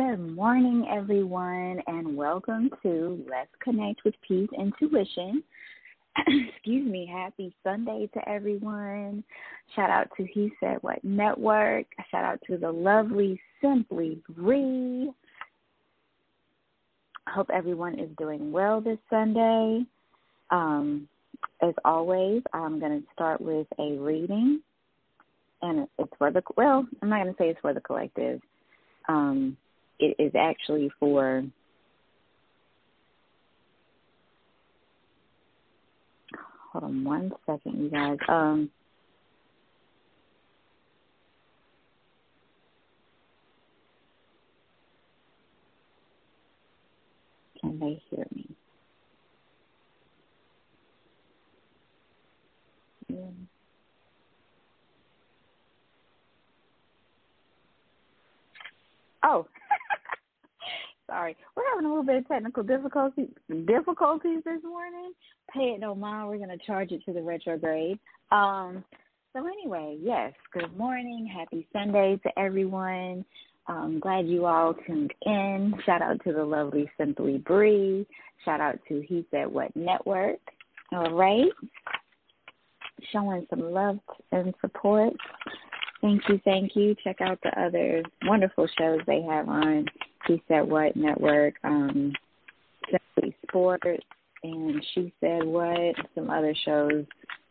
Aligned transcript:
Good 0.00 0.34
morning, 0.34 0.86
everyone, 0.90 1.82
and 1.86 2.16
welcome 2.16 2.70
to 2.82 3.22
Let's 3.28 3.50
Connect 3.62 4.02
with 4.02 4.14
P's 4.26 4.48
Intuition. 4.58 5.42
Excuse 6.26 6.90
me, 6.90 7.06
happy 7.06 7.54
Sunday 7.62 8.08
to 8.14 8.26
everyone. 8.26 9.22
Shout 9.76 9.90
out 9.90 10.08
to 10.16 10.24
He 10.24 10.52
Said 10.58 10.78
What 10.80 11.04
Network. 11.04 11.84
Shout 12.10 12.24
out 12.24 12.38
to 12.46 12.56
the 12.56 12.72
lovely 12.72 13.38
Simply 13.60 14.22
Bree. 14.30 15.10
Hope 17.28 17.50
everyone 17.52 17.98
is 18.00 18.08
doing 18.16 18.50
well 18.50 18.80
this 18.80 18.98
Sunday. 19.10 19.84
Um, 20.48 21.06
as 21.60 21.74
always, 21.84 22.42
I'm 22.54 22.80
going 22.80 23.02
to 23.02 23.06
start 23.12 23.38
with 23.38 23.66
a 23.78 23.98
reading, 23.98 24.62
and 25.60 25.86
it's 25.98 26.12
for 26.16 26.30
the 26.30 26.40
well. 26.56 26.86
I'm 27.02 27.10
not 27.10 27.22
going 27.22 27.34
to 27.34 27.38
say 27.38 27.50
it's 27.50 27.60
for 27.60 27.74
the 27.74 27.82
collective. 27.82 28.40
Um, 29.06 29.58
it 30.00 30.16
is 30.18 30.32
actually 30.34 30.90
for 30.98 31.44
hold 36.72 36.84
on 36.84 37.04
one 37.04 37.32
second, 37.46 37.82
you 37.82 37.90
guys. 37.90 38.18
Um, 38.28 38.70
can 47.60 47.78
they 47.78 48.02
hear 48.10 48.26
me? 48.34 48.46
Oh, 59.24 59.46
sorry. 61.10 61.36
We're 61.56 61.64
having 61.70 61.86
a 61.86 61.88
little 61.88 62.04
bit 62.04 62.16
of 62.16 62.28
technical 62.28 62.62
difficulty 62.62 63.28
difficulties 63.66 64.42
this 64.44 64.62
morning. 64.62 65.12
Pay 65.52 65.74
it 65.74 65.80
no 65.80 65.94
mind. 65.94 66.28
We're 66.28 66.38
going 66.38 66.56
to 66.56 66.64
charge 66.64 66.92
it 66.92 67.04
to 67.04 67.12
the 67.12 67.22
retrograde. 67.22 67.98
Um, 68.30 68.84
so 69.32 69.46
anyway, 69.46 69.98
yes. 70.00 70.32
Good 70.52 70.76
morning. 70.76 71.26
Happy 71.26 71.66
Sunday 71.72 72.18
to 72.22 72.38
everyone. 72.38 73.24
I'm 73.66 74.00
glad 74.00 74.26
you 74.26 74.46
all 74.46 74.74
tuned 74.86 75.12
in. 75.22 75.74
Shout 75.84 76.02
out 76.02 76.22
to 76.24 76.32
the 76.32 76.44
lovely 76.44 76.90
Simply 76.96 77.38
Bree. 77.38 78.06
Shout 78.44 78.60
out 78.60 78.78
to 78.88 79.02
He 79.02 79.26
Said 79.30 79.46
What 79.46 79.74
Network. 79.76 80.38
All 80.92 81.14
right. 81.14 81.50
Showing 83.12 83.46
some 83.50 83.72
love 83.72 83.98
and 84.32 84.54
support. 84.60 85.12
Thank 86.00 86.22
you, 86.28 86.40
thank 86.44 86.74
you. 86.74 86.94
Check 87.04 87.20
out 87.20 87.38
the 87.42 87.60
other 87.60 88.02
wonderful 88.24 88.66
shows 88.78 89.00
they 89.06 89.22
have 89.22 89.48
on 89.48 89.86
He 90.30 90.40
Said 90.46 90.60
What 90.60 90.94
Network, 90.94 91.54
um, 91.64 92.12
Sports, 93.48 93.82
and 94.44 94.86
She 94.94 95.12
Said 95.18 95.42
What, 95.42 95.96
some 96.14 96.30
other 96.30 96.54
shows. 96.64 97.04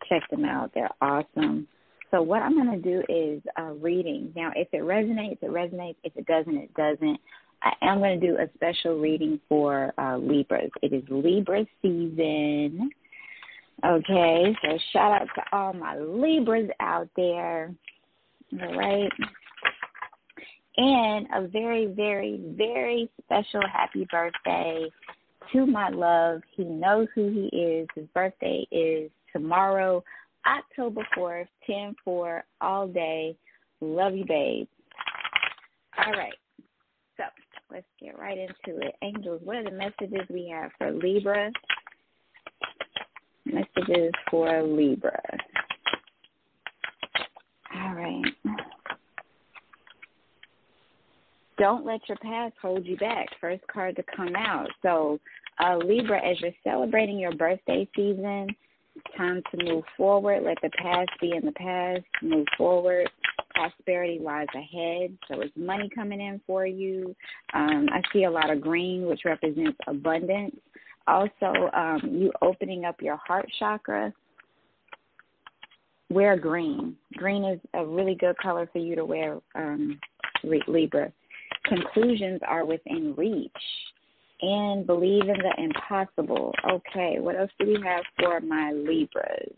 Check 0.08 0.24
them 0.32 0.46
out. 0.46 0.72
They're 0.74 0.90
awesome. 1.02 1.68
So 2.10 2.22
what 2.22 2.42
I'm 2.42 2.56
going 2.56 2.82
to 2.82 2.90
do 2.90 3.04
is 3.10 3.42
uh, 3.60 3.74
reading. 3.82 4.32
Now, 4.34 4.54
if 4.56 4.70
it 4.72 4.82
resonates, 4.82 5.40
it 5.42 5.52
resonates. 5.52 5.98
If 6.06 6.16
it 6.16 6.26
doesn't, 6.26 6.56
it 6.56 6.74
doesn't. 6.76 7.20
I 7.62 7.74
am 7.82 7.98
going 7.98 8.18
to 8.18 8.26
do 8.26 8.38
a 8.38 8.48
special 8.56 8.98
reading 8.98 9.42
for 9.50 9.94
uh, 9.98 10.16
Libras. 10.16 10.72
It 10.82 10.94
is 10.94 11.04
Libra 11.10 11.66
season. 11.82 12.92
Okay, 13.86 14.56
so 14.64 14.78
shout 14.94 15.22
out 15.22 15.28
to 15.36 15.42
all 15.52 15.74
my 15.74 15.98
Libras 15.98 16.70
out 16.80 17.10
there. 17.18 17.74
All 18.54 18.78
right. 18.78 19.12
And 20.82 21.28
a 21.36 21.46
very, 21.46 21.88
very, 21.88 22.40
very 22.56 23.10
special 23.26 23.60
happy 23.70 24.08
birthday 24.10 24.90
to 25.52 25.66
my 25.66 25.90
love. 25.90 26.42
He 26.56 26.64
knows 26.64 27.10
who 27.14 27.30
he 27.30 27.48
is. 27.54 27.88
His 27.96 28.06
birthday 28.16 28.66
is 28.72 29.12
tomorrow, 29.34 30.02
October 30.48 31.06
4th, 31.18 31.48
10 31.68 31.96
4, 32.06 32.46
all 32.62 32.88
day. 32.88 33.36
Love 33.82 34.16
you, 34.16 34.24
babe. 34.26 34.70
All 35.98 36.14
right. 36.14 36.32
So 37.18 37.24
let's 37.70 37.86
get 38.00 38.18
right 38.18 38.38
into 38.38 38.80
it. 38.80 38.96
Angels, 39.02 39.42
what 39.44 39.58
are 39.58 39.66
the 39.66 39.72
messages 39.72 40.26
we 40.30 40.48
have 40.48 40.72
for 40.78 40.92
Libra? 40.94 41.52
Messages 43.44 44.14
for 44.32 44.64
Libra. 44.64 45.22
All 47.76 47.96
right. 47.96 48.24
Don't 51.60 51.86
let 51.86 52.00
your 52.08 52.18
past 52.18 52.54
hold 52.62 52.86
you 52.86 52.98
back. 52.98 53.28
First 53.42 53.64
card 53.72 53.96
to 53.98 54.04
come 54.16 54.36
out. 54.36 54.70
So, 54.82 55.20
uh, 55.64 55.78
Libra, 55.78 56.26
as 56.26 56.40
you're 56.40 56.52
celebrating 56.64 57.20
your 57.20 57.36
birthday 57.36 57.88
season, 57.96 58.48
time 59.18 59.44
to 59.52 59.66
move 59.66 59.84
forward. 59.98 60.44
Let 60.44 60.58
the 60.62 60.70
past 60.82 61.10
be 61.20 61.34
in 61.36 61.46
the 61.46 61.52
past. 61.52 62.04
Move 62.22 62.48
forward. 62.58 63.10
Prosperity 63.54 64.20
lies 64.20 64.48
ahead. 64.56 65.18
So, 65.28 65.42
it's 65.42 65.56
money 65.58 65.90
coming 65.94 66.22
in 66.22 66.40
for 66.48 66.66
you. 66.66 67.14
Um, 67.54 67.88
I 67.92 68.02
see 68.14 68.24
a 68.24 68.32
lot 68.32 68.50
of 68.50 68.62
green, 68.62 69.06
which 69.06 69.22
represents 69.26 69.78
abundance. 69.86 70.56
Also, 71.08 71.70
um, 71.74 72.02
you 72.14 72.32
opening 72.42 72.86
up 72.86 73.02
your 73.02 73.18
heart 73.18 73.50
chakra 73.60 74.14
wear 76.10 76.38
green. 76.38 76.96
Green 77.16 77.44
is 77.44 77.60
a 77.74 77.86
really 77.86 78.16
good 78.16 78.38
color 78.38 78.70
for 78.72 78.80
you 78.80 78.96
to 78.96 79.06
wear, 79.06 79.38
um, 79.56 80.00
Libra. 80.44 81.12
Conclusions 81.70 82.42
are 82.48 82.66
within 82.66 83.14
reach. 83.16 83.52
And 84.42 84.88
believe 84.88 85.24
in 85.24 85.36
the 85.38 85.54
impossible. 85.58 86.54
Okay, 86.72 87.18
what 87.20 87.36
else 87.36 87.52
do 87.60 87.68
we 87.68 87.78
have 87.84 88.04
for 88.20 88.40
my 88.40 88.72
Libras? 88.72 89.54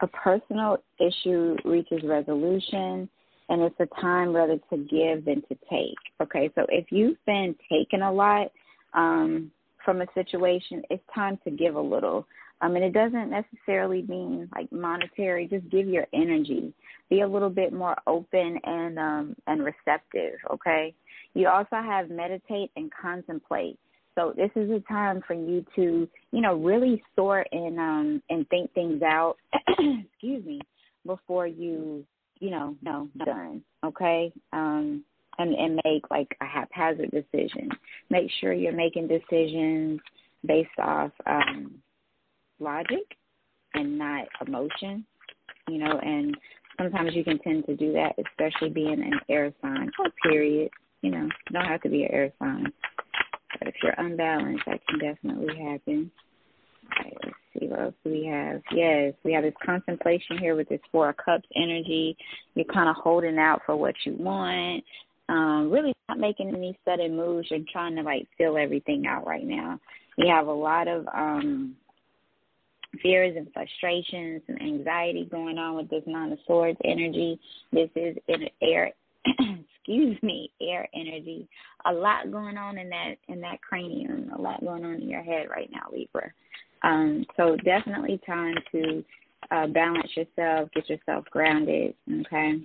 A 0.00 0.06
personal 0.06 0.78
issue 0.98 1.56
reaches 1.64 2.02
resolution, 2.02 3.08
and 3.48 3.62
it's 3.62 3.78
a 3.78 4.00
time 4.00 4.34
rather 4.34 4.58
to 4.70 4.76
give 4.78 5.26
than 5.26 5.42
to 5.42 5.56
take. 5.70 5.94
Okay, 6.20 6.50
so 6.54 6.64
if 6.70 6.86
you've 6.90 7.22
been 7.26 7.54
taking 7.70 8.00
a 8.02 8.12
lot 8.12 8.50
um, 8.94 9.52
from 9.84 10.00
a 10.00 10.06
situation, 10.14 10.82
it's 10.90 11.04
time 11.14 11.38
to 11.44 11.50
give 11.50 11.76
a 11.76 11.80
little. 11.80 12.26
Um, 12.62 12.76
and 12.76 12.84
it 12.84 12.92
doesn't 12.92 13.28
necessarily 13.28 14.02
mean 14.02 14.48
like 14.54 14.70
monetary. 14.72 15.46
Just 15.48 15.68
give 15.68 15.88
your 15.88 16.06
energy. 16.14 16.72
Be 17.10 17.20
a 17.20 17.28
little 17.28 17.50
bit 17.50 17.72
more 17.72 17.96
open 18.06 18.58
and 18.64 18.98
um, 18.98 19.36
and 19.48 19.62
receptive. 19.64 20.34
Okay. 20.52 20.94
You 21.34 21.48
also 21.48 21.76
have 21.76 22.08
meditate 22.08 22.70
and 22.76 22.90
contemplate. 22.92 23.78
So 24.14 24.32
this 24.36 24.50
is 24.54 24.70
a 24.70 24.80
time 24.92 25.22
for 25.26 25.34
you 25.34 25.64
to, 25.74 26.08
you 26.32 26.40
know, 26.40 26.54
really 26.54 27.02
sort 27.16 27.48
and 27.50 27.78
um 27.78 28.22
and 28.30 28.48
think 28.48 28.72
things 28.74 29.02
out. 29.02 29.36
excuse 29.68 30.44
me, 30.44 30.60
before 31.04 31.46
you, 31.46 32.04
you 32.38 32.50
know, 32.50 32.76
no 32.82 33.08
done. 33.24 33.62
Okay. 33.84 34.32
Um, 34.52 35.04
and 35.38 35.54
and 35.54 35.80
make 35.84 36.10
like 36.10 36.36
a 36.40 36.46
haphazard 36.46 37.10
decision. 37.10 37.70
Make 38.10 38.30
sure 38.40 38.52
you're 38.52 38.72
making 38.72 39.08
decisions 39.08 40.00
based 40.46 40.78
off 40.78 41.10
um 41.26 41.82
logic 42.62 43.04
and 43.74 43.98
not 43.98 44.26
emotion, 44.46 45.04
you 45.68 45.78
know, 45.78 45.98
and 45.98 46.36
sometimes 46.78 47.14
you 47.14 47.24
can 47.24 47.38
tend 47.40 47.66
to 47.66 47.76
do 47.76 47.92
that, 47.92 48.14
especially 48.18 48.70
being 48.70 49.02
an 49.02 49.20
air 49.28 49.52
sign 49.62 49.90
or 49.98 50.06
period, 50.22 50.70
you 51.02 51.10
know, 51.10 51.28
don't 51.52 51.64
have 51.64 51.82
to 51.82 51.88
be 51.88 52.04
an 52.04 52.10
air 52.12 52.32
sign. 52.38 52.72
But 53.58 53.68
if 53.68 53.74
you're 53.82 53.94
unbalanced, 53.98 54.64
that 54.66 54.80
can 54.88 54.98
definitely 54.98 55.56
happen. 55.56 56.10
All 56.84 57.04
right, 57.04 57.16
let's 57.24 57.36
see 57.58 57.66
what 57.66 57.80
else 57.80 57.94
we 58.04 58.26
have. 58.26 58.60
Yes, 58.72 59.14
we 59.24 59.32
have 59.32 59.44
this 59.44 59.54
contemplation 59.64 60.38
here 60.38 60.56
with 60.56 60.68
this 60.68 60.80
Four 60.90 61.10
of 61.10 61.16
Cups 61.16 61.48
energy. 61.54 62.16
You're 62.54 62.64
kind 62.66 62.88
of 62.88 62.96
holding 62.96 63.38
out 63.38 63.62
for 63.64 63.76
what 63.76 63.94
you 64.04 64.16
want. 64.18 64.84
Um, 65.28 65.70
really 65.70 65.94
not 66.08 66.18
making 66.18 66.48
any 66.48 66.78
sudden 66.84 67.16
moves. 67.16 67.48
You're 67.50 67.60
trying 67.72 67.96
to 67.96 68.02
like 68.02 68.26
fill 68.36 68.58
everything 68.58 69.06
out 69.06 69.26
right 69.26 69.46
now. 69.46 69.78
We 70.18 70.28
have 70.28 70.46
a 70.46 70.52
lot 70.52 70.88
of 70.88 71.06
um 71.14 71.76
fears 73.00 73.34
and 73.36 73.52
frustrations 73.52 74.42
and 74.48 74.60
anxiety 74.60 75.26
going 75.30 75.58
on 75.58 75.76
with 75.76 75.88
this 75.88 76.02
nine 76.06 76.32
of 76.32 76.38
swords 76.46 76.78
energy. 76.84 77.40
This 77.72 77.88
is 77.96 78.16
in 78.28 78.48
air 78.60 78.92
excuse 79.82 80.20
me, 80.22 80.50
air 80.60 80.88
energy. 80.94 81.48
A 81.86 81.92
lot 81.92 82.30
going 82.30 82.56
on 82.56 82.78
in 82.78 82.88
that 82.90 83.14
in 83.28 83.40
that 83.40 83.60
cranium, 83.62 84.30
a 84.36 84.40
lot 84.40 84.60
going 84.60 84.84
on 84.84 84.94
in 84.94 85.08
your 85.08 85.22
head 85.22 85.48
right 85.50 85.70
now, 85.72 85.86
Libra. 85.92 86.30
Um, 86.82 87.24
so 87.36 87.56
definitely 87.64 88.20
time 88.26 88.54
to 88.72 89.04
uh, 89.50 89.66
balance 89.68 90.10
yourself, 90.16 90.68
get 90.74 90.88
yourself 90.88 91.24
grounded, 91.30 91.94
okay? 92.20 92.60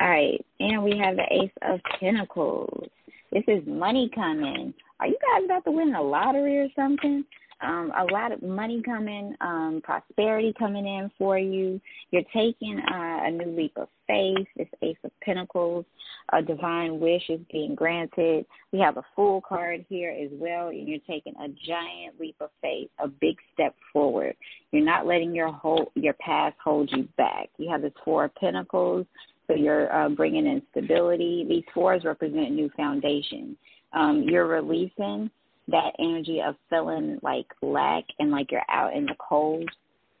All 0.00 0.08
right, 0.08 0.44
and 0.60 0.82
we 0.82 0.98
have 0.98 1.16
the 1.16 1.26
Ace 1.30 1.50
of 1.62 1.80
Pentacles. 1.98 2.88
This 3.32 3.44
is 3.46 3.62
money 3.66 4.10
coming. 4.14 4.72
Are 5.00 5.06
you 5.06 5.16
guys 5.32 5.44
about 5.44 5.64
to 5.64 5.70
win 5.70 5.92
the 5.92 6.00
lottery 6.00 6.58
or 6.58 6.68
something? 6.74 7.24
Um, 7.60 7.92
a 7.98 8.04
lot 8.12 8.30
of 8.32 8.42
money 8.42 8.82
coming, 8.84 9.34
um, 9.40 9.80
prosperity 9.82 10.54
coming 10.58 10.86
in 10.86 11.10
for 11.18 11.38
you. 11.38 11.80
You're 12.10 12.22
taking 12.34 12.78
uh, 12.78 13.26
a 13.26 13.30
new 13.30 13.56
leap 13.56 13.72
of 13.76 13.88
faith. 14.06 14.46
It's 14.56 14.70
Ace 14.82 14.96
of 15.04 15.10
Pentacles. 15.22 15.84
A 16.32 16.42
divine 16.42 17.00
wish 17.00 17.22
is 17.28 17.40
being 17.50 17.74
granted. 17.74 18.46
We 18.72 18.78
have 18.78 18.96
a 18.96 19.04
Fool 19.16 19.40
card 19.40 19.84
here 19.88 20.10
as 20.10 20.30
well, 20.32 20.68
and 20.68 20.86
you're 20.86 20.98
taking 21.08 21.34
a 21.36 21.48
giant 21.66 22.20
leap 22.20 22.36
of 22.40 22.50
faith, 22.62 22.90
a 23.02 23.08
big 23.08 23.36
step 23.54 23.74
forward. 23.92 24.36
You're 24.70 24.84
not 24.84 25.06
letting 25.06 25.34
your 25.34 25.50
whole 25.50 25.90
your 25.94 26.14
past 26.14 26.56
hold 26.62 26.90
you 26.92 27.08
back. 27.16 27.48
You 27.58 27.70
have 27.70 27.82
this 27.82 27.92
Four 28.04 28.26
of 28.26 28.34
Pentacles, 28.36 29.06
so 29.46 29.54
you're 29.54 29.92
uh, 29.92 30.10
bringing 30.10 30.46
in 30.46 30.62
stability. 30.70 31.44
These 31.48 31.64
fours 31.74 32.04
represent 32.04 32.52
new 32.52 32.70
foundation. 32.76 33.56
Um, 33.92 34.22
you're 34.28 34.46
releasing 34.46 35.30
that 35.68 35.92
energy 35.98 36.40
of 36.46 36.56
feeling 36.70 37.18
like 37.22 37.46
lack 37.62 38.04
and 38.18 38.30
like 38.30 38.50
you're 38.50 38.62
out 38.68 38.94
in 38.94 39.04
the 39.04 39.14
cold. 39.18 39.68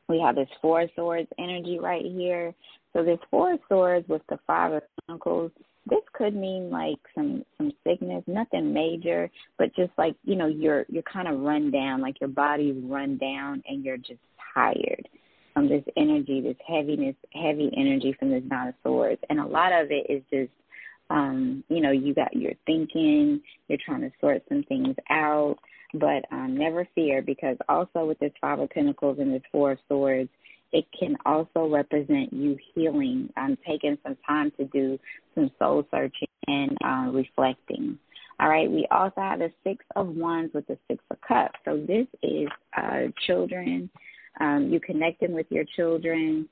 We 0.08 0.20
have 0.20 0.36
this 0.36 0.48
four 0.62 0.86
swords 0.94 1.28
energy 1.38 1.78
right 1.78 2.04
here. 2.04 2.54
So 2.92 3.04
this 3.04 3.18
four 3.30 3.56
swords 3.68 4.08
with 4.08 4.22
the 4.28 4.38
five 4.46 4.72
of 4.72 4.82
pentacles, 5.06 5.50
this 5.88 6.00
could 6.12 6.34
mean 6.34 6.70
like 6.70 6.98
some 7.14 7.44
some 7.56 7.72
sickness, 7.84 8.22
nothing 8.26 8.72
major, 8.72 9.30
but 9.58 9.74
just 9.74 9.92
like, 9.98 10.14
you 10.24 10.36
know, 10.36 10.46
you're 10.46 10.84
you're 10.88 11.02
kind 11.02 11.28
of 11.28 11.40
run 11.40 11.70
down, 11.70 12.00
like 12.00 12.20
your 12.20 12.28
body's 12.28 12.76
run 12.84 13.18
down 13.18 13.62
and 13.66 13.84
you're 13.84 13.96
just 13.96 14.20
tired 14.54 15.08
from 15.54 15.68
this 15.68 15.84
energy, 15.96 16.40
this 16.40 16.56
heaviness, 16.66 17.16
heavy 17.32 17.70
energy 17.76 18.14
from 18.18 18.30
this 18.30 18.42
nine 18.48 18.68
of 18.68 18.74
swords. 18.82 19.20
And 19.28 19.40
a 19.40 19.46
lot 19.46 19.72
of 19.72 19.90
it 19.90 20.06
is 20.08 20.22
just 20.30 20.52
um, 21.10 21.64
you 21.68 21.80
know, 21.80 21.90
you 21.90 22.14
got 22.14 22.34
your 22.34 22.52
thinking, 22.66 23.40
you're 23.68 23.78
trying 23.84 24.02
to 24.02 24.10
sort 24.20 24.42
some 24.48 24.62
things 24.64 24.94
out, 25.10 25.56
but 25.94 26.24
um, 26.30 26.56
never 26.56 26.86
fear 26.94 27.22
because 27.22 27.56
also 27.68 28.04
with 28.04 28.18
this 28.18 28.32
Five 28.40 28.58
of 28.58 28.70
Pentacles 28.70 29.18
and 29.18 29.32
this 29.32 29.42
Four 29.50 29.72
of 29.72 29.78
Swords, 29.88 30.28
it 30.72 30.84
can 30.98 31.16
also 31.24 31.66
represent 31.66 32.32
you 32.32 32.56
healing, 32.74 33.32
um, 33.36 33.56
taking 33.66 33.96
some 34.02 34.16
time 34.26 34.52
to 34.58 34.66
do 34.66 34.98
some 35.34 35.50
soul 35.58 35.86
searching 35.90 36.28
and 36.46 36.76
uh, 36.84 37.10
reflecting. 37.10 37.98
All 38.40 38.48
right, 38.48 38.70
we 38.70 38.86
also 38.90 39.20
have 39.20 39.40
the 39.40 39.50
Six 39.64 39.84
of 39.96 40.08
Wands 40.08 40.52
with 40.54 40.66
the 40.66 40.78
Six 40.88 41.02
of 41.10 41.20
Cups. 41.26 41.58
So 41.64 41.76
this 41.76 42.06
is 42.22 42.48
uh, 42.76 43.08
children, 43.26 43.90
um, 44.40 44.68
you 44.70 44.78
connecting 44.78 45.32
with 45.32 45.46
your 45.50 45.64
children. 45.74 46.48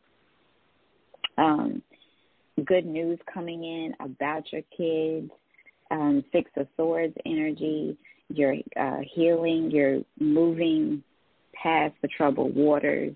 Um, 1.39 1.83
good 2.65 2.87
news 2.87 3.19
coming 3.33 3.65
in 3.65 3.95
about 4.01 4.45
your 4.53 4.63
kids, 4.77 5.31
um, 5.91 6.25
Six 6.33 6.51
of 6.57 6.67
Swords 6.77 7.15
energy, 7.25 7.97
you're 8.29 8.57
uh, 8.79 8.99
healing, 9.15 9.71
you're 9.71 10.01
moving 10.19 11.03
past 11.55 11.95
the 12.03 12.09
troubled 12.09 12.55
waters, 12.55 13.15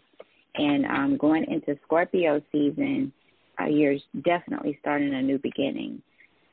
and 0.54 0.84
um, 0.86 1.16
going 1.16 1.44
into 1.44 1.78
Scorpio 1.84 2.40
season, 2.52 3.12
uh, 3.60 3.66
you're 3.66 3.96
definitely 4.24 4.78
starting 4.80 5.14
a 5.14 5.22
new 5.22 5.38
beginning. 5.38 6.02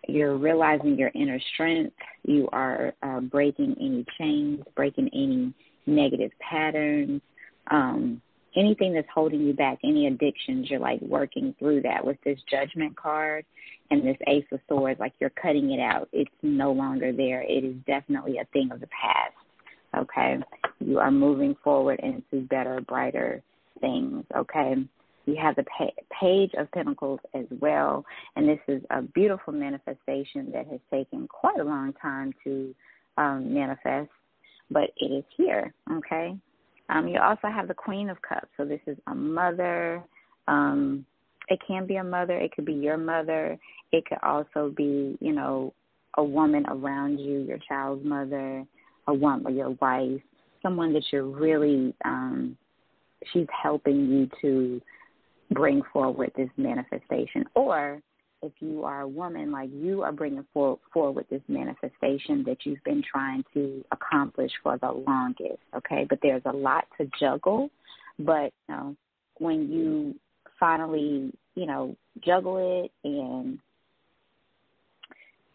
You're 0.08 0.38
realizing 0.38 0.98
your 0.98 1.12
inner 1.16 1.40
strength. 1.54 1.96
You 2.24 2.48
are 2.52 2.94
uh, 3.04 3.20
breaking 3.22 3.76
any 3.80 4.06
chains, 4.18 4.62
breaking 4.76 5.10
any 5.14 5.54
negative 5.86 6.32
patterns. 6.40 7.22
Um, 7.70 8.22
anything 8.58 8.94
that's 8.94 9.08
holding 9.14 9.42
you 9.42 9.54
back, 9.54 9.80
any 9.84 10.08
addictions, 10.08 10.70
you're 10.70 10.80
like 10.80 11.02
working 11.02 11.54
through 11.60 11.82
that 11.84 12.06
with 12.06 12.18
this 12.26 12.40
judgment 12.50 12.96
card 12.98 13.46
and 13.92 14.06
this 14.06 14.18
ace 14.28 14.46
of 14.52 14.60
swords, 14.68 15.00
like 15.00 15.14
you're 15.20 15.30
cutting 15.30 15.72
it 15.72 15.80
out. 15.80 16.10
It's 16.12 16.32
no 16.42 16.72
longer 16.72 17.14
there. 17.14 17.42
It 17.42 17.64
is 17.64 17.76
definitely 17.86 18.38
a 18.38 18.46
thing 18.54 18.70
of 18.72 18.80
the 18.80 18.88
past. 18.88 19.34
Okay. 19.96 20.38
You 20.80 21.00
are 21.00 21.12
moving 21.12 21.56
forward 21.64 22.00
into 22.02 22.46
better, 22.48 22.82
brighter 22.82 23.42
things. 23.80 24.26
Okay. 24.36 24.76
You 25.26 25.36
have 25.42 25.56
the 25.56 25.66
page 26.20 26.52
of 26.58 26.72
pentacles 26.72 27.20
as 27.34 27.46
well. 27.60 28.06
And 28.36 28.48
this 28.48 28.60
is 28.68 28.82
a 28.90 29.02
beautiful 29.02 29.54
manifestation 29.54 30.52
that 30.54 30.68
has 30.68 30.80
taken 30.92 31.28
quite 31.28 31.60
a 31.60 31.64
long 31.64 31.94
time 32.02 32.34
to 32.44 32.74
um, 33.18 33.54
manifest, 33.54 34.10
but 34.72 34.90
it 34.98 35.12
is 35.12 35.24
here. 35.36 35.74
Okay. 35.92 36.38
Um, 36.90 37.08
you 37.08 37.20
also 37.20 37.48
have 37.48 37.68
the 37.68 37.74
Queen 37.74 38.10
of 38.10 38.22
Cups. 38.22 38.48
So 38.56 38.66
this 38.66 38.80
is 38.88 38.98
a 39.08 39.16
mother. 39.16 40.04
Um, 40.48 41.06
it 41.50 41.60
can 41.68 41.86
be 41.86 41.98
a 41.98 42.04
mother. 42.04 42.38
It 42.38 42.54
could 42.54 42.66
be 42.66 42.74
your 42.74 42.98
mother. 42.98 43.58
It 43.92 44.06
could 44.06 44.20
also 44.24 44.74
be, 44.76 45.18
you 45.20 45.34
know, 45.34 45.74
a 46.18 46.24
woman 46.24 46.66
around 46.68 47.20
you, 47.20 47.40
your 47.40 47.60
child's 47.68 48.06
mother, 48.06 48.66
a 49.08 49.14
woman, 49.14 49.56
your 49.56 49.72
wife, 49.82 50.22
someone 50.62 50.94
that 50.94 51.04
you're 51.12 51.24
really, 51.24 51.94
um, 52.06 52.58
she's 53.32 53.48
helping 53.64 54.10
you 54.10 54.30
to 54.42 54.82
bring 55.52 55.82
forward 55.94 56.32
this 56.36 56.50
manifestation. 56.58 57.46
Or 57.56 58.02
if 58.42 58.52
you 58.60 58.84
are 58.84 59.02
a 59.02 59.08
woman, 59.08 59.52
like 59.52 59.70
you 59.74 60.04
are 60.04 60.12
bringing 60.12 60.46
for, 60.54 60.80
forward 60.94 61.26
this 61.30 61.42
manifestation 61.48 62.44
that 62.46 62.58
you've 62.66 62.84
been 62.84 63.04
trying 63.10 63.44
to 63.54 63.84
accomplish 63.92 64.52
for 64.62 64.78
the 64.78 64.92
longest, 64.92 65.60
okay? 65.76 66.06
But 66.08 66.20
there's 66.22 66.44
a 66.46 66.56
lot 66.56 66.86
to 66.98 67.10
juggle. 67.20 67.70
But 68.20 68.54
you 68.68 68.76
know, 68.76 68.96
when 69.40 69.72
you 69.72 70.16
finally, 70.60 71.32
you 71.56 71.66
know, 71.66 71.96
juggle 72.24 72.84
it 72.86 72.92
and 73.04 73.60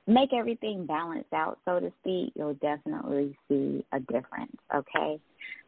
make 0.06 0.32
everything 0.32 0.86
balance 0.86 1.26
out, 1.32 1.58
so 1.64 1.80
to 1.80 1.92
speak, 2.00 2.32
you'll 2.34 2.54
definitely 2.54 3.36
see 3.48 3.84
a 3.92 4.00
difference, 4.00 4.56
okay? 4.74 5.20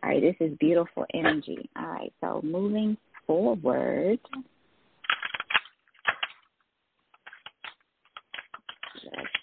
All 0.02 0.11
right, 0.11 0.20
this 0.20 0.37
is 0.40 0.56
beautiful 0.58 1.06
energy. 1.14 1.69
All 1.76 1.87
right, 1.87 2.12
so 2.20 2.40
moving 2.43 2.96
forward. 3.26 4.19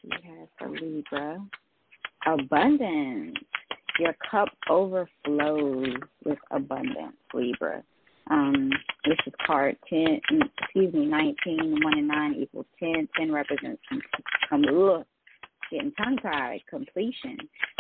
She 0.02 0.10
has 0.12 0.48
for 0.58 0.70
Libra. 0.70 1.44
Abundance. 2.26 3.36
Your 4.00 4.16
cup 4.30 4.50
overflows 4.70 5.90
with 6.26 6.40
abundance, 6.52 7.18
Libra. 7.34 7.84
Um, 8.30 8.72
this 9.06 9.18
is 9.28 9.34
card 9.46 9.76
10, 9.90 10.22
excuse 10.60 10.94
me, 10.94 11.06
19, 11.06 11.80
1 11.84 11.98
and 11.98 12.08
9 12.08 12.36
equals 12.40 12.66
10. 12.80 13.08
10 13.18 13.32
represents 13.32 13.82
com- 14.50 14.64
ugh, 14.66 15.06
getting 15.70 15.92
tongue 15.94 16.18
tied, 16.18 16.62
completion. 16.70 17.38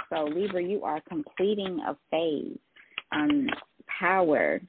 So, 0.09 0.25
Libra, 0.25 0.61
you 0.61 0.83
are 0.83 1.01
completing 1.07 1.79
a 1.87 1.95
phase. 2.09 2.57
Um, 3.13 3.47
power. 3.99 4.61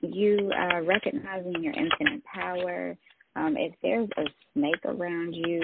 You 0.00 0.50
are 0.56 0.82
recognizing 0.82 1.62
your 1.62 1.74
infinite 1.74 2.24
power 2.24 2.96
um, 3.36 3.56
if 3.56 3.72
there's 3.82 4.08
a 4.16 4.24
snake 4.54 4.84
around 4.84 5.34
you, 5.34 5.62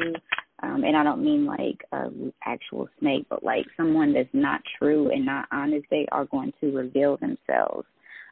um, 0.62 0.84
and 0.84 0.96
I 0.96 1.02
don't 1.02 1.24
mean 1.24 1.44
like 1.44 1.84
an 1.92 2.32
actual 2.44 2.88
snake, 3.00 3.26
but 3.28 3.42
like 3.44 3.66
someone 3.76 4.12
that's 4.12 4.28
not 4.32 4.60
true 4.78 5.10
and 5.10 5.26
not 5.26 5.46
honest, 5.52 5.86
they 5.90 6.06
are 6.12 6.24
going 6.26 6.52
to 6.60 6.74
reveal 6.74 7.16
themselves. 7.18 7.86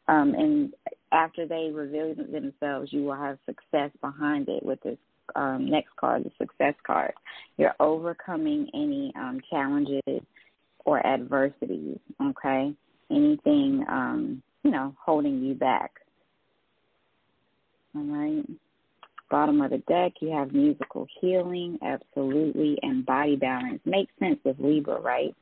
Um, 0.09 0.35
and 0.35 0.73
after 1.13 1.47
they 1.47 1.71
reveal 1.73 2.15
themselves, 2.15 2.93
you 2.93 3.05
will 3.05 3.17
have 3.17 3.39
success 3.47 3.91
behind 4.01 4.49
it 4.49 4.65
with 4.65 4.81
this 4.83 4.99
um, 5.35 5.69
next 5.69 5.95
card, 5.97 6.25
the 6.25 6.31
success 6.39 6.75
card. 6.87 7.13
You're 7.57 7.75
overcoming 7.81 8.69
any 8.75 9.13
um, 9.17 9.41
challenges 9.51 10.23
or 10.85 11.05
adversities, 11.07 11.99
okay? 12.23 12.75
Anything, 13.11 13.85
um, 13.89 14.43
you 14.63 14.71
know, 14.71 14.95
holding 14.99 15.43
you 15.43 15.55
back. 15.55 15.93
All 17.95 18.03
right 18.03 18.45
bottom 19.35 19.61
of 19.63 19.73
the 19.73 19.79
deck, 19.89 20.13
you 20.21 20.31
have 20.31 20.53
musical 20.53 21.09
healing, 21.21 21.77
absolutely, 21.83 22.79
and 22.83 23.05
body 23.05 23.35
balance. 23.35 23.81
Makes 23.85 24.13
sense 24.21 24.39
with 24.45 24.61
Libra, 24.61 25.01
right? 25.01 25.35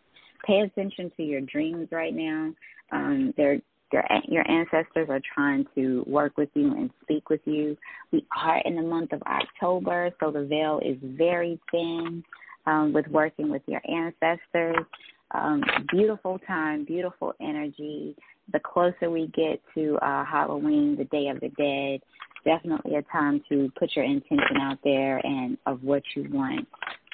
Pay 0.46 0.60
attention 0.60 1.12
to 1.18 1.22
your 1.22 1.42
dreams 1.42 1.88
right 1.92 2.14
now. 2.14 2.54
Um, 2.90 3.34
they're 3.36 3.60
your 3.92 4.02
your 4.26 4.50
ancestors 4.50 5.08
are 5.10 5.20
trying 5.34 5.66
to 5.74 6.02
work 6.06 6.38
with 6.38 6.48
you 6.54 6.72
and 6.72 6.88
speak 7.02 7.28
with 7.28 7.42
you. 7.44 7.76
We 8.12 8.24
are 8.34 8.62
in 8.64 8.76
the 8.76 8.82
month 8.82 9.12
of 9.12 9.20
October, 9.26 10.10
so 10.18 10.30
the 10.30 10.46
veil 10.46 10.80
is 10.82 10.96
very 11.02 11.60
thin 11.70 12.24
um, 12.64 12.94
with 12.94 13.06
working 13.08 13.50
with 13.50 13.60
your 13.66 13.82
ancestors. 13.86 14.86
Um, 15.34 15.62
beautiful 15.90 16.38
time, 16.46 16.86
beautiful 16.86 17.34
energy. 17.42 18.16
The 18.54 18.60
closer 18.60 19.10
we 19.10 19.26
get 19.34 19.60
to 19.74 19.96
uh, 19.98 20.24
Halloween, 20.24 20.96
the 20.96 21.04
Day 21.04 21.28
of 21.28 21.40
the 21.40 21.50
Dead, 21.50 22.00
definitely 22.44 22.96
a 22.96 23.02
time 23.02 23.42
to 23.48 23.70
put 23.78 23.94
your 23.96 24.04
intention 24.04 24.56
out 24.60 24.78
there 24.84 25.18
and 25.24 25.56
of 25.66 25.82
what 25.82 26.02
you 26.14 26.28
want 26.30 26.66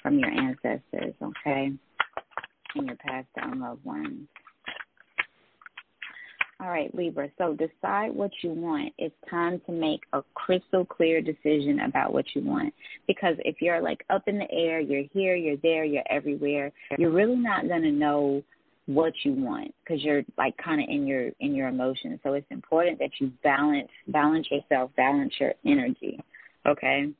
from 0.02 0.18
your 0.18 0.30
ancestors, 0.30 1.14
okay, 1.22 1.72
and 2.74 2.86
your 2.86 2.96
past 2.96 3.26
down 3.36 3.60
loved 3.60 3.84
ones. 3.84 4.28
All 6.60 6.70
right, 6.70 6.92
Libra. 6.92 7.28
So 7.38 7.54
decide 7.54 8.12
what 8.12 8.32
you 8.42 8.50
want. 8.50 8.92
It's 8.98 9.14
time 9.30 9.60
to 9.66 9.72
make 9.72 10.00
a 10.12 10.22
crystal 10.34 10.84
clear 10.84 11.20
decision 11.20 11.80
about 11.80 12.12
what 12.12 12.24
you 12.34 12.42
want. 12.42 12.74
Because 13.06 13.36
if 13.44 13.62
you're 13.62 13.80
like 13.80 14.04
up 14.10 14.26
in 14.26 14.38
the 14.38 14.50
air, 14.50 14.80
you're 14.80 15.04
here, 15.12 15.36
you're 15.36 15.56
there, 15.62 15.84
you're 15.84 16.02
everywhere, 16.10 16.72
you're 16.98 17.12
really 17.12 17.36
not 17.36 17.68
going 17.68 17.82
to 17.82 17.92
know 17.92 18.42
what 18.88 19.12
you 19.22 19.32
want 19.34 19.72
because 19.84 20.02
you're 20.02 20.22
like 20.38 20.56
kind 20.56 20.82
of 20.82 20.88
in 20.88 21.06
your 21.06 21.30
in 21.40 21.54
your 21.54 21.68
emotions. 21.68 22.18
So 22.24 22.32
it's 22.32 22.46
important 22.50 22.98
that 23.00 23.10
you 23.20 23.30
balance 23.44 23.90
balance 24.08 24.48
yourself, 24.50 24.90
balance 24.96 25.34
your 25.38 25.52
energy. 25.64 26.18
Okay. 26.66 27.12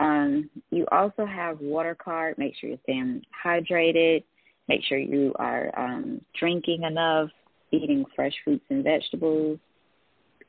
Um, 0.00 0.50
you 0.70 0.84
also 0.90 1.24
have 1.24 1.60
water 1.60 1.94
card. 1.94 2.36
Make 2.38 2.54
sure 2.56 2.70
you're 2.70 2.78
staying 2.82 3.22
hydrated. 3.44 4.24
Make 4.68 4.82
sure 4.88 4.98
you 4.98 5.32
are 5.38 5.70
um, 5.78 6.20
drinking 6.38 6.82
enough, 6.82 7.30
eating 7.70 8.04
fresh 8.16 8.34
fruits 8.44 8.64
and 8.68 8.82
vegetables, 8.82 9.60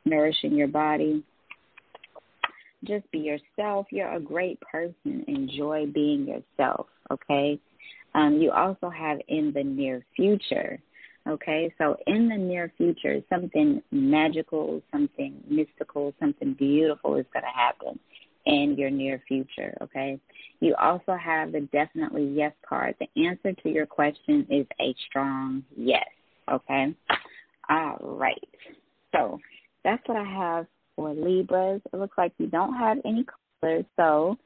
nourishing 0.06 0.54
your 0.54 0.70
body. 0.70 1.24
Just 2.84 3.10
be 3.12 3.20
yourself. 3.20 3.86
You're 3.92 4.12
a 4.12 4.20
great 4.20 4.60
person. 4.62 5.24
Enjoy 5.28 5.86
being 5.86 6.28
yourself. 6.28 6.88
Okay. 7.12 7.60
Um, 8.16 8.42
you 8.42 8.52
also 8.52 8.90
have 8.90 9.20
in 9.28 9.52
the 9.54 9.64
near 9.64 10.06
future. 10.16 10.80
Okay, 11.28 11.74
so 11.78 11.96
in 12.06 12.28
the 12.28 12.36
near 12.36 12.72
future, 12.78 13.22
something 13.30 13.82
magical, 13.92 14.82
something 14.92 15.42
mystical, 15.48 16.14
something 16.20 16.54
beautiful 16.54 17.16
is 17.16 17.26
going 17.32 17.46
to 17.46 17.58
happen 17.58 17.98
in 18.46 18.76
your 18.78 18.90
near 18.90 19.22
future. 19.26 19.74
Okay, 19.82 20.20
you 20.60 20.76
also 20.76 21.16
have 21.16 21.54
the 21.54 21.62
definitely 21.72 22.26
yes 22.26 22.52
card. 22.68 22.96
The 23.00 23.26
answer 23.26 23.54
to 23.54 23.70
your 23.70 23.86
question 23.86 24.46
is 24.50 24.66
a 24.82 24.94
strong 25.08 25.64
yes. 25.78 26.06
Okay, 26.52 26.94
all 27.70 27.98
right. 28.02 28.50
So 29.16 29.40
that's 29.86 30.06
what 30.08 30.18
I 30.18 30.26
have 30.26 30.68
for 30.98 31.14
Libras. 31.14 31.82
It 31.94 31.98
looks 31.98 32.18
like 32.18 32.34
you 32.38 32.48
don't 32.48 32.76
have 32.76 32.98
any 33.06 33.26
colors, 33.62 33.86
so 33.96 34.38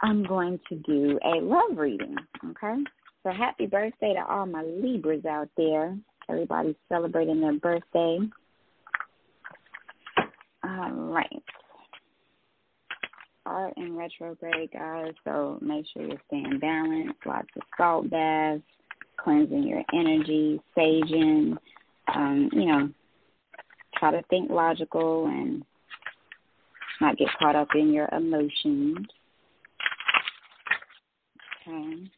I'm 0.00 0.24
going 0.24 0.60
to 0.68 0.76
do 0.76 1.18
a 1.24 1.40
love 1.40 1.76
reading, 1.76 2.16
okay? 2.50 2.82
So 3.22 3.32
happy 3.32 3.66
birthday 3.66 4.14
to 4.14 4.24
all 4.28 4.46
my 4.46 4.62
Libras 4.62 5.24
out 5.24 5.48
there. 5.56 5.96
Everybody's 6.28 6.76
celebrating 6.88 7.40
their 7.40 7.54
birthday. 7.54 8.18
All 10.64 10.90
right. 10.90 11.42
Art 13.46 13.74
in 13.76 13.96
retrograde, 13.96 14.70
guys, 14.72 15.14
so 15.24 15.58
make 15.62 15.86
sure 15.92 16.02
you're 16.02 16.20
staying 16.26 16.58
balanced. 16.60 17.18
Lots 17.24 17.48
of 17.56 17.62
salt 17.76 18.10
baths, 18.10 18.62
cleansing 19.16 19.62
your 19.62 19.82
energy, 19.94 20.60
saging. 20.76 21.56
Um, 22.14 22.50
you 22.52 22.66
know, 22.66 22.90
try 23.96 24.10
to 24.10 24.22
think 24.28 24.50
logical 24.50 25.26
and 25.26 25.64
not 27.00 27.16
get 27.16 27.28
caught 27.38 27.56
up 27.56 27.68
in 27.74 27.92
your 27.92 28.08
emotions. 28.12 29.06
Okay. 31.68 32.10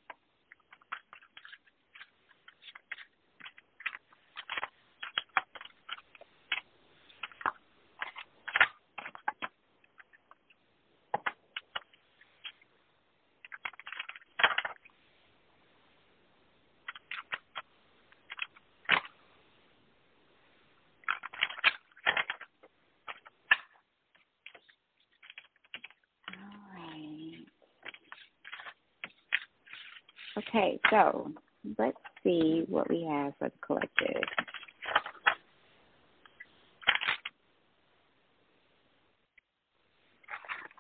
Okay, 30.51 30.81
so 30.91 31.31
let's 31.79 31.97
see 32.25 32.65
what 32.69 32.91
we 32.91 33.05
have 33.05 33.35
for 33.39 33.49
the 33.49 33.59
collective. 33.65 34.23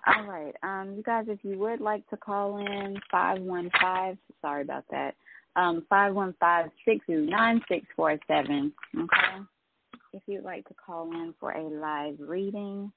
All 0.06 0.24
right, 0.24 0.54
um, 0.64 0.94
you 0.96 1.04
guys, 1.04 1.26
if 1.28 1.38
you 1.44 1.56
would 1.58 1.80
like 1.80 2.08
to 2.10 2.16
call 2.16 2.58
in 2.58 2.98
five 3.12 3.40
one 3.40 3.70
five, 3.80 4.16
sorry 4.40 4.62
about 4.62 4.84
that, 4.90 5.14
um, 5.54 5.86
five 5.88 6.14
one 6.14 6.34
five 6.40 6.70
six 6.84 7.04
two 7.06 7.26
nine 7.26 7.60
six 7.68 7.86
four 7.94 8.18
seven. 8.26 8.72
Okay, 8.96 9.44
if 10.12 10.22
you'd 10.26 10.42
like 10.42 10.66
to 10.66 10.74
call 10.74 11.12
in 11.12 11.32
for 11.38 11.52
a 11.52 11.62
live 11.62 12.16
reading, 12.18 12.90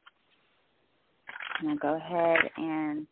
I'm 1.60 1.68
gonna 1.68 1.80
go 1.80 1.96
ahead 1.96 2.40
and 2.58 3.06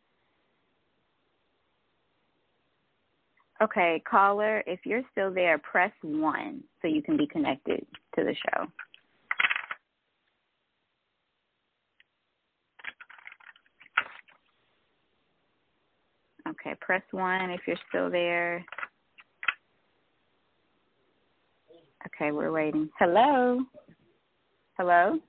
Okay, 3.62 4.02
caller, 4.10 4.64
if 4.66 4.80
you're 4.86 5.04
still 5.12 5.32
there, 5.32 5.60
press 5.60 5.92
1 6.02 6.64
so 6.82 6.88
you 6.88 7.04
can 7.04 7.16
be 7.16 7.28
connected 7.28 7.86
to 8.16 8.24
the 8.24 8.34
show. 8.34 8.66
Okay, 16.50 16.76
press 16.82 17.04
1 17.12 17.52
if 17.52 17.62
you're 17.68 17.78
still 17.90 18.10
there. 18.10 18.66
Okay, 22.08 22.32
we're 22.32 22.52
waiting. 22.52 22.90
Hello? 22.98 23.60
Hello? 24.78 25.20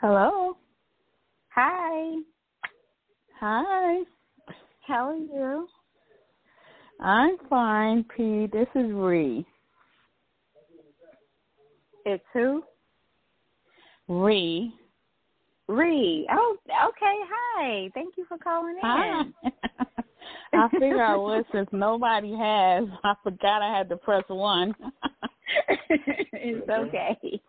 Hello? 0.00 0.56
Hi. 1.50 2.16
Hi. 3.38 4.02
How 4.86 5.10
are 5.10 5.16
you? 5.16 5.68
I'm 7.00 7.36
fine, 7.48 8.04
P. 8.16 8.48
This 8.52 8.66
is 8.74 8.90
Ree. 8.92 9.46
It's 12.04 12.24
who? 12.32 12.62
Ree. 14.08 14.72
Ree. 15.68 16.26
Oh, 16.32 16.56
okay. 16.66 17.16
Hi. 17.30 17.90
Thank 17.94 18.14
you 18.16 18.24
for 18.26 18.38
calling 18.38 18.74
in. 18.74 18.80
Hi. 18.82 19.22
I 20.54 20.68
figure 20.70 21.02
I 21.02 21.16
would 21.16 21.44
since 21.52 21.68
nobody 21.72 22.32
has. 22.32 22.84
I 23.04 23.14
forgot 23.22 23.62
I 23.62 23.76
had 23.76 23.88
to 23.90 23.96
press 23.96 24.24
one. 24.28 24.74
it's 25.90 26.68
okay. 26.68 27.40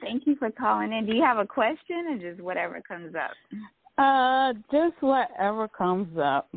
Thank 0.00 0.26
you 0.26 0.36
for 0.36 0.50
calling 0.50 0.92
in. 0.92 1.06
Do 1.06 1.14
you 1.14 1.22
have 1.22 1.38
a 1.38 1.46
question 1.46 2.06
or 2.08 2.30
just 2.30 2.40
whatever 2.42 2.80
comes 2.86 3.14
up? 3.14 3.32
Uh, 3.98 4.54
just 4.72 5.02
whatever 5.02 5.68
comes 5.68 6.16
up. 6.18 6.48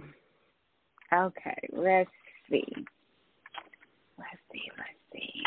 Okay, 1.14 1.70
let's 1.74 2.10
see. 2.50 2.66
Let's 4.18 4.42
see, 4.52 4.72
let's 4.78 5.00
see. 5.14 5.44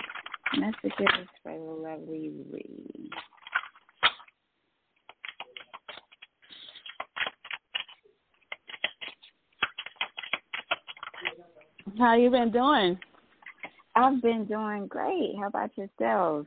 Messages 0.61 1.29
for 1.43 1.53
the 1.53 1.59
lovely 1.59 2.31
Reed. 2.53 3.11
How 11.99 12.15
you 12.15 12.31
been 12.31 12.53
doing? 12.53 12.99
I've 13.97 14.21
been 14.23 14.45
doing 14.45 14.87
great. 14.87 15.35
How 15.41 15.49
about 15.49 15.71
yourself? 15.77 16.47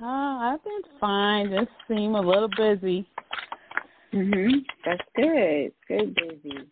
Uh, 0.00 0.06
I've 0.06 0.64
been 0.64 0.82
fine. 0.98 1.50
Just 1.50 1.70
seem 1.86 2.14
a 2.14 2.20
little 2.20 2.48
busy. 2.48 3.06
Mhm. 4.12 4.64
That's 4.84 5.02
good. 5.14 5.72
Good 5.86 6.14
busy. 6.14 6.66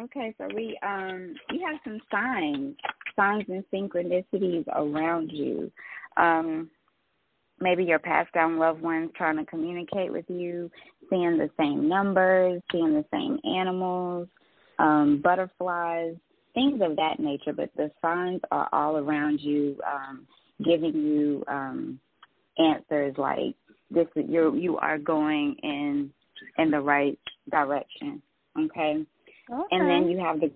Okay, 0.00 0.34
so 0.38 0.48
we 0.54 0.78
um 0.82 1.34
you 1.50 1.66
have 1.66 1.78
some 1.84 2.00
signs, 2.10 2.74
signs 3.16 3.44
and 3.48 3.64
synchronicities 3.72 4.64
around 4.68 5.30
you. 5.30 5.70
Um 6.16 6.70
maybe 7.60 7.84
your 7.84 7.98
passed 7.98 8.32
down 8.32 8.58
loved 8.58 8.80
ones 8.80 9.10
trying 9.14 9.36
to 9.36 9.44
communicate 9.44 10.10
with 10.10 10.24
you, 10.28 10.70
seeing 11.10 11.36
the 11.36 11.50
same 11.58 11.86
numbers, 11.86 12.62
seeing 12.72 12.94
the 12.94 13.04
same 13.12 13.38
animals, 13.44 14.28
um, 14.78 15.20
butterflies, 15.22 16.14
things 16.54 16.80
of 16.82 16.96
that 16.96 17.18
nature. 17.18 17.52
But 17.52 17.70
the 17.76 17.90
signs 18.00 18.40
are 18.50 18.70
all 18.72 18.96
around 18.96 19.40
you, 19.40 19.76
um, 19.86 20.26
giving 20.64 20.94
you 20.94 21.44
um, 21.46 22.00
answers 22.58 23.14
like 23.18 23.54
this: 23.90 24.06
you're 24.14 24.56
you 24.56 24.78
are 24.78 24.96
going 24.96 25.56
in 25.62 26.10
in 26.56 26.70
the 26.70 26.80
right 26.80 27.18
direction. 27.50 28.22
Okay. 28.58 29.04
Okay. 29.52 29.62
And 29.72 29.88
then 29.88 30.08
you 30.08 30.18
have 30.18 30.40
the 30.40 30.50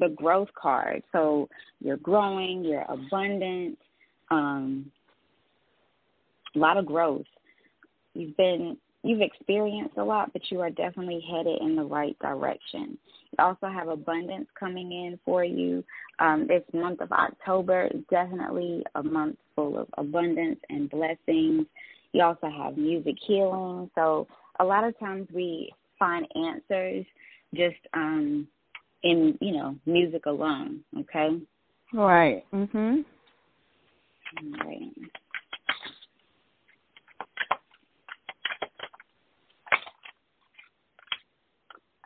the 0.00 0.08
growth 0.08 0.48
card. 0.60 1.02
So 1.12 1.48
you're 1.80 1.96
growing, 1.98 2.64
you're 2.64 2.84
abundant, 2.88 3.78
um, 4.30 4.90
a 6.54 6.58
lot 6.58 6.76
of 6.76 6.86
growth. 6.86 7.26
You've 8.14 8.36
been 8.36 8.76
you've 9.02 9.20
experienced 9.20 9.96
a 9.98 10.04
lot, 10.04 10.32
but 10.32 10.42
you 10.50 10.60
are 10.60 10.70
definitely 10.70 11.22
headed 11.30 11.60
in 11.60 11.76
the 11.76 11.82
right 11.82 12.18
direction. 12.20 12.98
You 13.32 13.44
also 13.44 13.66
have 13.66 13.88
abundance 13.88 14.46
coming 14.58 14.92
in 14.92 15.18
for 15.24 15.44
you. 15.44 15.84
Um, 16.18 16.46
this 16.48 16.62
month 16.72 17.00
of 17.00 17.12
October 17.12 17.88
is 17.92 18.02
definitely 18.10 18.84
a 18.94 19.02
month 19.02 19.36
full 19.54 19.78
of 19.78 19.88
abundance 19.98 20.60
and 20.70 20.88
blessings. 20.88 21.66
You 22.12 22.22
also 22.22 22.48
have 22.48 22.76
music 22.76 23.16
healing. 23.26 23.90
So 23.94 24.26
a 24.60 24.64
lot 24.64 24.84
of 24.84 24.98
times 24.98 25.28
we 25.34 25.72
find 25.98 26.26
answers 26.34 27.04
just 27.54 27.76
um 27.94 28.46
in 29.02 29.36
you 29.40 29.52
know 29.52 29.76
music 29.86 30.26
alone 30.26 30.80
okay 30.98 31.40
Right. 31.94 32.44
Mhm. 32.52 33.04
Right. 34.42 34.92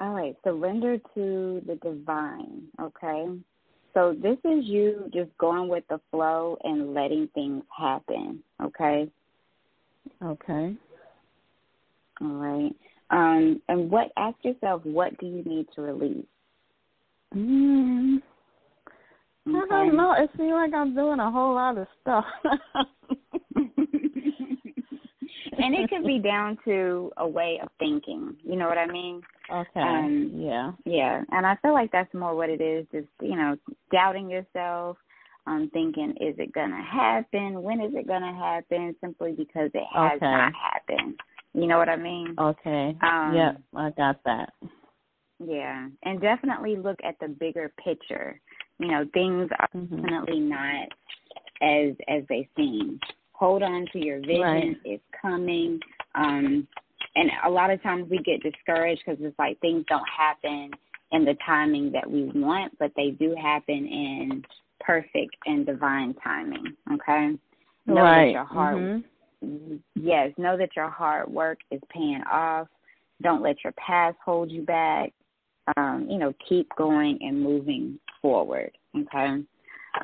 All 0.01 0.13
right, 0.13 0.37
surrender 0.45 0.99
to 1.15 1.63
the 1.67 1.77
divine, 1.83 2.69
okay? 2.81 3.27
So 3.95 4.15
this 4.21 4.39
is 4.45 4.65
you 4.67 5.11
just 5.13 5.37
going 5.39 5.69
with 5.69 5.85
the 5.89 6.01
flow 6.11 6.57
and 6.63 6.95
letting 6.95 7.29
things 7.29 7.65
happen, 7.77 8.43
okay? 8.63 9.11
Okay. 10.23 10.77
All 12.21 12.29
right. 12.29 12.77
Um, 13.11 13.63
and 13.69 13.91
what 13.91 14.13
ask 14.17 14.37
yourself 14.43 14.83
what 14.85 15.19
do 15.19 15.27
you 15.27 15.43
need 15.45 15.67
to 15.75 15.83
release? 15.83 16.27
Mm. 17.35 18.19
Okay. 19.49 19.57
I 19.57 19.87
don't 19.87 19.97
know. 19.97 20.13
It 20.13 20.31
seems 20.37 20.53
like 20.53 20.75
I'm 20.75 20.95
doing 20.95 21.21
a 21.21 21.31
whole 21.31 21.55
lot 21.55 21.79
of 21.79 21.87
stuff. 22.03 22.25
and 25.59 25.75
it 25.75 25.89
could 25.89 26.05
be 26.05 26.19
down 26.19 26.59
to 26.65 27.11
a 27.17 27.27
way 27.27 27.59
of 27.63 27.69
thinking. 27.79 28.37
You 28.45 28.57
know 28.57 28.69
what 28.69 28.79
I 28.79 28.87
mean? 28.87 29.23
Okay. 29.51 29.81
Um, 29.81 30.33
yeah. 30.35 30.73
Yeah, 30.85 31.23
and 31.31 31.47
I 31.47 31.57
feel 31.63 31.73
like 31.73 31.91
that's 31.93 32.13
more 32.13 32.35
what 32.35 32.51
it 32.51 32.61
is. 32.61 32.87
Just 32.93 33.09
you 33.23 33.37
know, 33.37 33.57
doubting 33.91 34.29
yourself, 34.29 34.99
um, 35.47 35.71
thinking, 35.73 36.11
is 36.21 36.35
it 36.39 36.53
gonna 36.53 36.83
happen? 36.83 37.63
When 37.63 37.81
is 37.81 37.93
it 37.95 38.07
gonna 38.07 38.35
happen? 38.35 38.95
Simply 39.01 39.33
because 39.33 39.71
it 39.73 39.87
has 39.95 40.17
okay. 40.17 40.27
not 40.27 40.53
happened. 40.55 41.19
You 41.61 41.67
know 41.67 41.79
what 41.79 41.89
I 41.89 41.97
mean? 41.97 42.35
Okay. 42.39 42.97
Um, 43.03 43.35
yep, 43.35 43.61
I 43.75 43.91
got 43.91 44.23
that. 44.25 44.53
Yeah, 45.45 45.89
and 46.03 46.21
definitely 46.21 46.77
look 46.77 46.99
at 47.05 47.15
the 47.21 47.29
bigger 47.29 47.73
picture. 47.83 48.41
You 48.79 48.89
know, 48.89 49.05
things 49.13 49.49
are 49.59 49.69
mm-hmm. 49.75 49.97
definitely 49.97 50.41
not 50.41 50.89
as 51.63 51.95
as 52.09 52.23
they 52.29 52.49
seem 52.57 53.01
hold 53.39 53.63
on 53.63 53.87
to 53.93 54.05
your 54.05 54.21
vision. 54.21 54.41
Right. 54.41 54.77
It's 54.85 55.05
coming. 55.21 55.79
Um, 56.15 56.67
and 57.15 57.31
a 57.47 57.51
lot 57.51 57.71
of 57.71 57.83
times 57.83 58.09
we 58.11 58.19
get 58.19 58.43
discouraged 58.43 59.03
because 59.07 59.21
it's 59.23 59.39
like 59.39 59.61
things 59.61 59.85
don't 59.89 60.09
happen 60.09 60.71
in 61.13 61.25
the 61.25 61.37
timing 61.47 61.93
that 61.93 62.11
we 62.11 62.25
want, 62.35 62.77
but 62.79 62.91
they 62.97 63.11
do 63.11 63.35
happen 63.41 63.87
in 63.87 64.43
perfect 64.81 65.37
and 65.47 65.65
divine 65.65 66.15
timing. 66.23 66.75
Okay. 66.93 67.33
Know 67.87 67.95
right. 67.95 68.27
that 68.27 68.33
your 68.33 68.45
hard 68.45 68.77
mm-hmm. 68.77 69.01
Yes, 69.95 70.33
know 70.37 70.57
that 70.57 70.77
your 70.77 70.89
hard 70.89 71.29
work 71.29 71.59
is 71.71 71.81
paying 71.91 72.23
off. 72.31 72.69
Don't 73.23 73.43
let 73.43 73.65
your 73.65 73.73
past 73.75 74.17
hold 74.25 74.51
you 74.51 74.63
back. 74.63 75.13
Um, 75.77 76.07
you 76.09 76.19
know, 76.19 76.33
keep 76.49 76.69
going 76.77 77.19
and 77.21 77.43
moving 77.43 77.99
forward. 78.23 78.71
Okay 78.97 79.43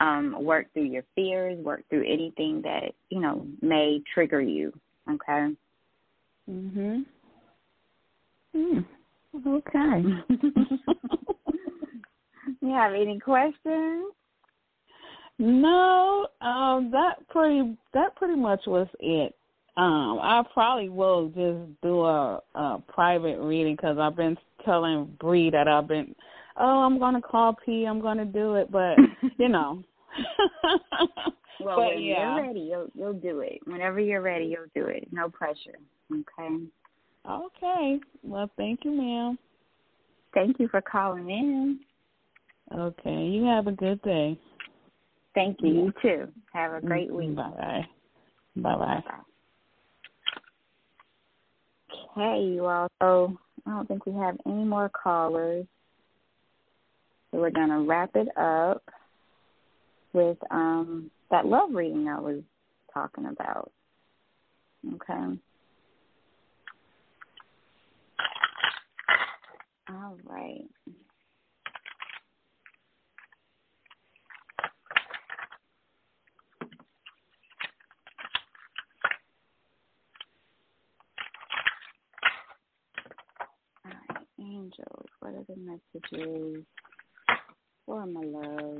um, 0.00 0.36
work 0.42 0.66
through 0.72 0.84
your 0.84 1.04
fears, 1.14 1.58
work 1.58 1.84
through 1.88 2.10
anything 2.10 2.62
that, 2.62 2.94
you 3.10 3.20
know, 3.20 3.46
may 3.62 4.02
trigger 4.12 4.40
you. 4.40 4.72
Okay? 5.10 5.54
Mhm. 6.50 7.04
Mm. 8.54 8.84
Okay. 9.46 10.02
you 12.60 12.70
have 12.70 12.94
any 12.94 13.18
questions? 13.18 14.12
No, 15.44 16.26
um, 16.40 16.90
that 16.92 17.28
pretty 17.28 17.76
that 17.92 18.16
pretty 18.16 18.34
much 18.34 18.60
was 18.66 18.88
it. 18.98 19.34
Um, 19.76 20.18
I 20.22 20.42
probably 20.54 20.88
will 20.88 21.28
just 21.28 21.82
do 21.82 22.00
a, 22.00 22.40
a 22.54 22.82
private 22.88 23.38
reading 23.38 23.76
because 23.76 23.98
I've 23.98 24.16
been 24.16 24.38
telling 24.64 25.04
Bree 25.20 25.50
that 25.50 25.68
I've 25.68 25.86
been 25.86 26.14
oh, 26.56 26.80
I'm 26.80 26.98
gonna 26.98 27.20
call 27.20 27.54
P, 27.62 27.84
I'm 27.84 28.00
gonna 28.00 28.24
do 28.24 28.54
it, 28.54 28.72
but 28.72 28.96
you 29.38 29.50
know. 29.50 29.84
well, 31.60 31.76
but, 31.76 31.88
when 31.88 32.02
yeah. 32.02 32.36
you're 32.36 32.46
ready, 32.46 32.60
you'll 32.60 32.88
you'll 32.94 33.12
do 33.12 33.40
it. 33.40 33.58
Whenever 33.66 34.00
you're 34.00 34.22
ready, 34.22 34.46
you'll 34.46 34.70
do 34.74 34.88
it. 34.88 35.08
No 35.12 35.28
pressure. 35.28 35.76
Okay. 36.10 36.64
Okay. 37.28 38.00
Well, 38.22 38.50
thank 38.56 38.86
you, 38.86 38.92
ma'am. 38.92 39.38
Thank 40.32 40.58
you 40.58 40.68
for 40.68 40.80
calling 40.80 41.28
in. 41.28 41.80
Okay. 42.74 43.24
You 43.24 43.44
have 43.44 43.66
a 43.66 43.72
good 43.72 44.00
day. 44.00 44.38
Thank 45.35 45.59
you. 45.61 45.68
You 45.75 45.92
too. 46.01 46.29
Have 46.53 46.75
a 46.75 46.81
great 46.87 47.12
week. 47.12 47.35
Bye 47.35 47.51
bye. 47.51 47.87
Bye 48.57 48.77
bye. 48.77 49.03
Okay, 52.16 52.44
you 52.44 52.66
all. 52.66 52.88
So 53.03 53.37
I 53.66 53.70
don't 53.70 53.88
think 53.88 54.07
we 54.07 54.12
have 54.14 54.37
any 54.47 54.64
more 54.64 54.88
callers. 54.88 55.66
So 57.31 57.38
we're 57.38 57.51
going 57.51 57.70
to 57.70 57.81
wrap 57.81 58.11
it 58.14 58.29
up 58.38 58.83
with 60.12 60.38
um, 60.51 61.11
that 61.31 61.47
love 61.47 61.70
reading 61.73 62.09
I 62.09 62.20
was 62.20 62.42
talking 62.92 63.27
about. 63.27 63.73
Okay. 64.94 65.38
All 69.90 70.16
right. 70.25 70.64
All 83.85 83.92
right, 83.92 84.27
angels, 84.44 85.07
what 85.20 85.35
are 85.35 85.44
the 85.48 85.57
messages? 85.57 86.64
for 87.87 88.07
my 88.07 88.22
love. 88.22 88.78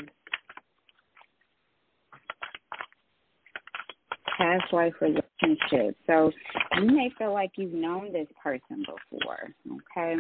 Past 4.37 4.73
life 4.73 4.95
relationship. 5.01 5.97
So 6.07 6.33
you 6.81 6.87
may 6.87 7.11
feel 7.19 7.33
like 7.33 7.53
you've 7.57 7.73
known 7.73 8.13
this 8.13 8.27
person 8.43 8.85
before, 9.11 9.55
okay? 9.97 10.17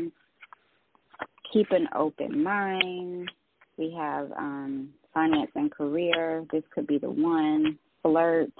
Keep 1.52 1.72
an 1.72 1.88
open 1.96 2.42
mind. 2.42 3.30
We 3.76 3.92
have 3.98 4.30
um, 4.32 4.90
finance 5.12 5.50
and 5.56 5.70
career. 5.70 6.44
This 6.52 6.62
could 6.72 6.86
be 6.86 6.98
the 6.98 7.10
one. 7.10 7.78
Flirt. 8.02 8.50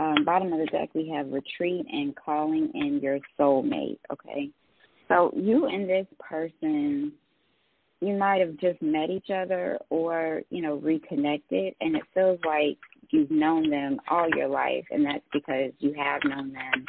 Um, 0.00 0.24
bottom 0.24 0.52
of 0.52 0.58
the 0.58 0.66
deck, 0.66 0.88
we 0.92 1.08
have 1.10 1.30
retreat 1.30 1.86
and 1.88 2.16
calling 2.16 2.68
in 2.74 2.98
your 3.00 3.20
soulmate, 3.38 3.98
okay? 4.12 4.50
So 5.08 5.32
you 5.36 5.66
and 5.66 5.88
this 5.88 6.06
person 6.18 7.12
you 8.00 8.14
might 8.14 8.40
have 8.40 8.58
just 8.58 8.80
met 8.82 9.08
each 9.08 9.30
other 9.34 9.78
or, 9.88 10.42
you 10.50 10.60
know, 10.60 10.74
reconnected 10.74 11.74
and 11.80 11.96
it 11.96 12.02
feels 12.12 12.38
like 12.46 12.76
you've 13.10 13.30
known 13.30 13.70
them 13.70 13.98
all 14.10 14.28
your 14.36 14.48
life 14.48 14.84
and 14.90 15.06
that's 15.06 15.24
because 15.32 15.72
you 15.78 15.94
have 15.94 16.20
known 16.24 16.52
them 16.52 16.84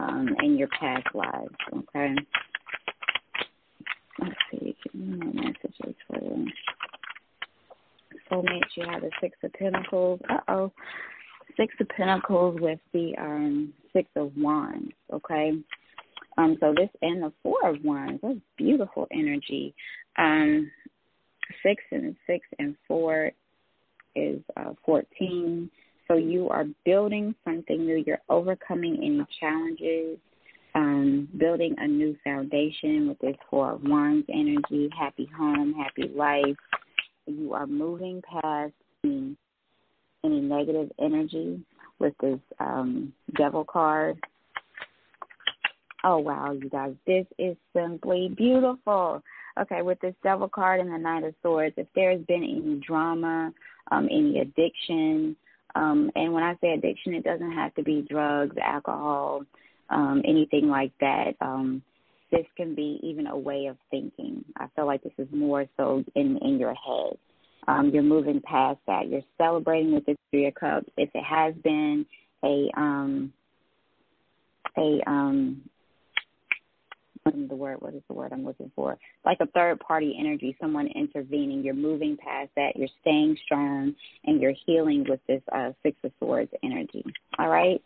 um 0.00 0.28
in 0.42 0.56
your 0.58 0.68
past 0.68 1.06
lives, 1.14 1.54
okay? 1.72 2.14
Let's 4.18 4.34
see, 4.50 4.76
give 4.82 4.94
me 4.94 5.32
messages 5.34 5.94
for 6.08 6.20
you. 6.20 6.46
Soulmates, 8.30 8.76
you 8.76 8.84
have 8.90 9.02
the 9.02 9.10
Six 9.20 9.36
of 9.44 9.52
Pentacles. 9.52 10.20
Uh 10.28 10.40
oh. 10.48 10.72
Six 11.56 11.74
of 11.80 11.88
Pentacles 11.90 12.60
with 12.60 12.80
the 12.92 13.14
um 13.18 13.72
Six 13.92 14.08
of 14.16 14.32
Wands, 14.36 14.92
okay? 15.12 15.52
Um, 16.38 16.56
so 16.60 16.74
this 16.76 16.90
and 17.02 17.22
the 17.22 17.32
Four 17.42 17.68
of 17.68 17.82
Wands, 17.84 18.20
that's 18.22 18.38
beautiful 18.56 19.06
energy. 19.10 19.74
Um, 20.18 20.70
six 21.62 21.82
and 21.90 22.16
six 22.26 22.46
and 22.58 22.76
four 22.86 23.32
is 24.14 24.40
uh, 24.56 24.72
14. 24.84 25.70
So 26.08 26.14
you 26.14 26.48
are 26.48 26.64
building 26.84 27.34
something 27.44 27.84
new. 27.84 28.02
You're 28.06 28.22
overcoming 28.28 28.96
any 28.98 29.26
challenges, 29.40 30.18
um, 30.74 31.28
building 31.36 31.74
a 31.78 31.86
new 31.86 32.16
foundation 32.22 33.08
with 33.08 33.18
this 33.18 33.36
Four 33.50 33.72
of 33.72 33.82
Wands 33.82 34.26
energy, 34.32 34.88
happy 34.96 35.28
home, 35.36 35.74
happy 35.74 36.08
life. 36.14 36.56
You 37.26 37.54
are 37.54 37.66
moving 37.66 38.22
past 38.22 38.72
any, 39.04 39.36
any 40.24 40.40
negative 40.40 40.92
energy 41.00 41.60
with 41.98 42.14
this 42.20 42.38
um, 42.60 43.12
Devil 43.36 43.64
card. 43.64 44.18
Oh, 46.08 46.18
wow, 46.18 46.52
you 46.52 46.70
guys, 46.70 46.94
this 47.04 47.26
is 47.36 47.56
simply 47.74 48.32
beautiful. 48.36 49.20
Okay, 49.60 49.82
with 49.82 49.98
this 49.98 50.14
devil 50.22 50.48
card 50.48 50.78
and 50.78 50.92
the 50.92 50.98
Knight 50.98 51.24
of 51.24 51.34
Swords, 51.42 51.74
if 51.76 51.88
there's 51.96 52.24
been 52.26 52.44
any 52.44 52.80
drama, 52.86 53.52
um, 53.90 54.04
any 54.04 54.38
addiction, 54.38 55.34
um, 55.74 56.12
and 56.14 56.32
when 56.32 56.44
I 56.44 56.54
say 56.60 56.74
addiction, 56.74 57.12
it 57.12 57.24
doesn't 57.24 57.50
have 57.50 57.74
to 57.74 57.82
be 57.82 58.06
drugs, 58.08 58.54
alcohol, 58.62 59.42
um, 59.90 60.22
anything 60.24 60.68
like 60.68 60.92
that. 61.00 61.32
Um, 61.40 61.82
this 62.30 62.46
can 62.56 62.76
be 62.76 63.00
even 63.02 63.26
a 63.26 63.36
way 63.36 63.66
of 63.66 63.76
thinking. 63.90 64.44
I 64.58 64.68
feel 64.76 64.86
like 64.86 65.02
this 65.02 65.12
is 65.18 65.28
more 65.32 65.66
so 65.76 66.04
in 66.14 66.38
in 66.38 66.60
your 66.60 66.74
head. 66.74 67.18
Um, 67.66 67.90
you're 67.92 68.04
moving 68.04 68.40
past 68.42 68.78
that. 68.86 69.08
You're 69.08 69.22
celebrating 69.38 69.92
with 69.92 70.06
this 70.06 70.16
Three 70.30 70.46
of 70.46 70.54
Cups. 70.54 70.88
If 70.96 71.10
it 71.14 71.24
has 71.24 71.52
been 71.64 72.06
a 72.44 72.70
um, 72.76 73.32
a 74.78 75.00
um, 75.10 75.62
the 77.48 77.54
word 77.54 77.76
what 77.80 77.94
is 77.94 78.02
the 78.08 78.14
word 78.14 78.32
I'm 78.32 78.44
looking 78.44 78.70
for? 78.74 78.98
Like 79.24 79.38
a 79.40 79.46
third 79.46 79.80
party 79.80 80.16
energy, 80.18 80.56
someone 80.60 80.88
intervening. 80.88 81.62
You're 81.62 81.74
moving 81.74 82.16
past 82.16 82.50
that. 82.56 82.76
You're 82.76 82.88
staying 83.00 83.36
strong 83.44 83.94
and 84.24 84.40
you're 84.40 84.54
healing 84.64 85.04
with 85.08 85.20
this 85.28 85.42
uh, 85.52 85.72
Six 85.82 85.96
of 86.04 86.12
Swords 86.18 86.50
energy. 86.62 87.04
All 87.38 87.48
right. 87.48 87.82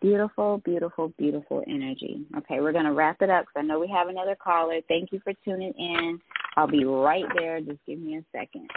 Beautiful, 0.00 0.62
beautiful, 0.64 1.12
beautiful 1.18 1.62
energy. 1.68 2.24
Okay, 2.38 2.60
we're 2.60 2.72
going 2.72 2.86
to 2.86 2.94
wrap 2.94 3.20
it 3.20 3.28
up 3.28 3.42
because 3.42 3.62
I 3.62 3.62
know 3.62 3.78
we 3.78 3.88
have 3.88 4.08
another 4.08 4.34
caller. 4.34 4.80
Thank 4.88 5.12
you 5.12 5.20
for 5.22 5.34
tuning 5.44 5.74
in. 5.76 6.18
I'll 6.56 6.66
be 6.66 6.84
right 6.84 7.26
there. 7.36 7.60
Just 7.60 7.80
give 7.86 7.98
me 7.98 8.16
a 8.16 8.24
second. 8.32 8.70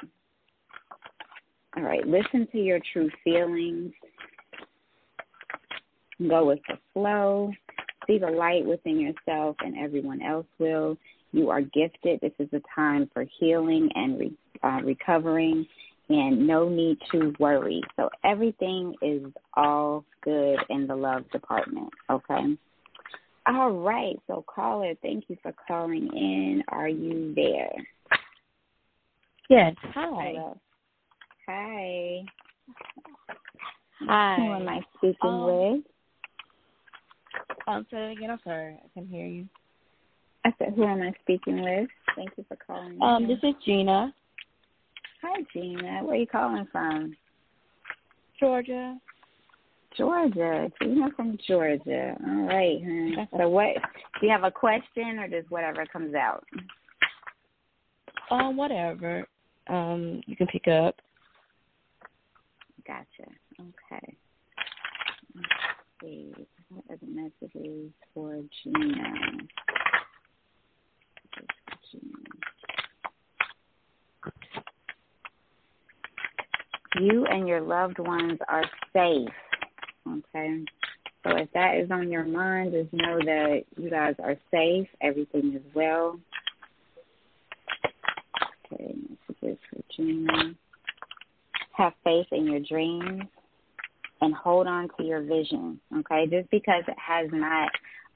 All 1.78 1.84
right, 1.84 2.06
listen 2.06 2.46
to 2.52 2.58
your 2.58 2.80
true 2.92 3.10
feelings. 3.24 3.94
Go 6.28 6.46
with 6.46 6.60
the 6.68 6.78
flow. 6.94 7.52
See 8.08 8.18
the 8.18 8.28
light 8.28 8.66
within 8.66 9.00
yourself, 9.00 9.56
and 9.60 9.78
everyone 9.78 10.22
else 10.22 10.48
will. 10.60 10.98
You 11.32 11.50
are 11.50 11.62
gifted. 11.62 12.20
This 12.22 12.34
is 12.40 12.50
a 12.54 12.62
time 12.76 13.10
for 13.14 13.26
healing 13.40 13.90
and 13.96 14.20
re, 14.20 14.34
uh, 14.62 14.82
recovering, 14.84 15.66
and 16.10 16.46
no 16.46 16.70
need 16.70 16.98
to 17.12 17.34
worry. 17.40 17.82
So, 17.96 18.10
everything 18.24 18.96
is 19.02 19.24
all 19.56 20.06
good 20.22 20.60
in 20.70 20.86
the 20.86 20.96
love 20.96 21.30
department, 21.32 21.90
okay? 22.10 22.58
All 23.46 23.72
right. 23.72 24.16
So, 24.28 24.44
caller, 24.48 24.94
thank 25.02 25.26
you 25.28 25.38
for 25.42 25.54
calling 25.68 26.08
in. 26.14 26.64
Are 26.70 26.88
you 26.88 27.34
there? 27.36 27.74
Yes. 29.50 29.76
Hi. 29.94 30.34
Hello. 30.34 30.58
Hi. 31.48 32.24
Hi. 34.08 34.36
Who 34.38 34.54
am 34.54 34.70
I 34.70 34.82
speaking 34.98 35.30
um, 35.30 35.44
with? 35.46 35.84
Um, 37.74 37.88
say 37.90 38.12
again. 38.12 38.30
I'm 38.30 38.40
sorry. 38.44 38.76
I 38.84 38.88
can 38.94 39.08
hear 39.08 39.26
you. 39.26 39.48
I 40.46 40.54
said, 40.60 40.74
who 40.76 40.84
am 40.84 41.02
I 41.02 41.14
speaking 41.22 41.64
with? 41.64 41.90
Thank 42.16 42.32
you 42.38 42.46
for 42.48 42.58
calling. 42.68 43.02
Um, 43.02 43.28
this 43.28 43.40
is 43.44 43.56
Gina, 43.66 44.14
Hi, 45.22 45.42
Gina. 45.54 46.04
Where 46.04 46.16
are 46.16 46.18
you 46.18 46.28
calling 46.28 46.68
from? 46.70 47.16
Georgia. 48.40 48.98
Georgia. 49.98 50.70
Gina 50.82 51.08
from 51.16 51.38
Georgia. 51.48 52.16
All 52.28 52.46
right, 52.46 52.82
huh? 52.86 53.26
So, 53.38 53.50
what? 53.50 53.70
Do 54.20 54.28
you 54.28 54.32
have 54.32 54.44
a 54.44 54.52
question, 54.52 55.18
or 55.18 55.30
just 55.30 55.50
whatever 55.50 55.86
comes 55.86 56.14
out? 56.14 56.44
Um, 58.30 58.58
whatever. 58.58 59.26
Um, 59.68 60.22
you 60.28 60.36
can 60.36 60.48
pick 60.48 60.68
up. 60.68 60.96
Gotcha. 62.86 63.32
Okay. 63.62 64.18
Let's 65.36 65.48
see. 66.02 66.34
What 66.74 66.86
are 66.90 66.98
the 66.98 67.92
for? 68.14 68.42
Gina. 68.64 69.14
You 77.00 77.26
and 77.26 77.48
your 77.48 77.62
loved 77.62 78.00
ones 78.00 78.40
are 78.48 78.64
safe. 78.94 79.30
Okay. 80.08 80.64
So 81.24 81.38
if 81.38 81.52
that 81.54 81.78
is 81.78 81.92
on 81.92 82.12
your 82.12 82.26
mind, 82.26 82.74
just 82.74 82.94
know 82.94 83.18
that 83.20 83.64
you 83.78 83.90
guys 83.90 84.16
are 84.24 84.36
safe. 84.52 84.88
Everything 85.02 85.54
is 85.56 85.62
well. 85.74 86.20
Okay, 88.74 88.96
messages 89.30 89.60
for 89.70 89.82
Gina. 89.96 90.54
Have 91.74 91.94
faith 92.04 92.28
in 92.32 92.46
your 92.46 92.60
dreams 92.60 93.24
and 94.24 94.34
hold 94.34 94.68
on 94.68 94.88
to 94.98 95.04
your 95.04 95.22
vision. 95.22 95.80
Okay, 95.98 96.26
just 96.30 96.50
because 96.50 96.84
it 96.88 96.98
has 96.98 97.28
not 97.32 97.70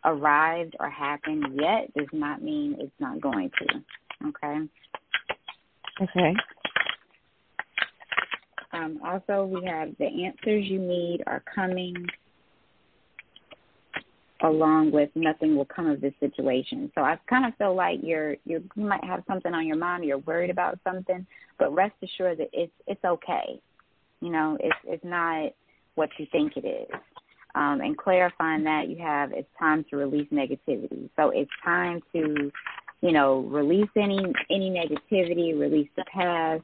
arrived 0.05 0.75
or 0.79 0.89
happened 0.89 1.45
yet 1.53 1.93
does 1.95 2.07
not 2.13 2.41
mean 2.41 2.77
it's 2.79 2.91
not 2.99 3.19
going 3.19 3.51
to. 3.59 4.27
Okay. 4.29 4.57
Okay. 6.01 6.33
Um, 8.71 8.99
also, 9.05 9.45
we 9.45 9.65
have 9.65 9.89
the 9.99 10.05
answers 10.05 10.65
you 10.65 10.79
need 10.79 11.23
are 11.27 11.43
coming, 11.53 11.95
along 14.43 14.91
with 14.91 15.09
nothing 15.15 15.55
will 15.55 15.65
come 15.65 15.87
of 15.87 15.99
this 15.99 16.13
situation. 16.19 16.91
So 16.95 17.01
I 17.01 17.17
kind 17.29 17.45
of 17.45 17.55
feel 17.57 17.75
like 17.75 17.99
you're, 18.01 18.35
you're 18.45 18.61
you 18.75 18.85
might 18.85 19.03
have 19.03 19.23
something 19.27 19.53
on 19.53 19.65
your 19.65 19.77
mind, 19.77 20.05
you're 20.05 20.19
worried 20.19 20.51
about 20.51 20.79
something, 20.83 21.25
but 21.59 21.73
rest 21.73 21.95
assured 22.01 22.37
that 22.37 22.49
it's 22.53 22.73
it's 22.85 23.03
okay. 23.03 23.59
You 24.21 24.29
know, 24.29 24.57
it's 24.59 24.77
it's 24.85 25.03
not 25.03 25.51
what 25.97 26.09
you 26.17 26.27
think 26.31 26.53
it 26.55 26.65
is. 26.65 26.99
Um, 27.55 27.81
and 27.81 27.97
clarifying 27.97 28.63
that 28.65 28.87
you 28.87 28.97
have 29.01 29.31
it's 29.31 29.49
time 29.57 29.83
to 29.89 29.97
release 29.97 30.29
negativity. 30.31 31.09
So 31.15 31.31
it's 31.31 31.51
time 31.65 32.01
to, 32.13 32.51
you 33.01 33.11
know, 33.11 33.39
release 33.41 33.89
any 33.95 34.19
any 34.51 34.69
negativity, 34.69 35.59
release 35.59 35.89
the 35.97 36.05
past. 36.13 36.63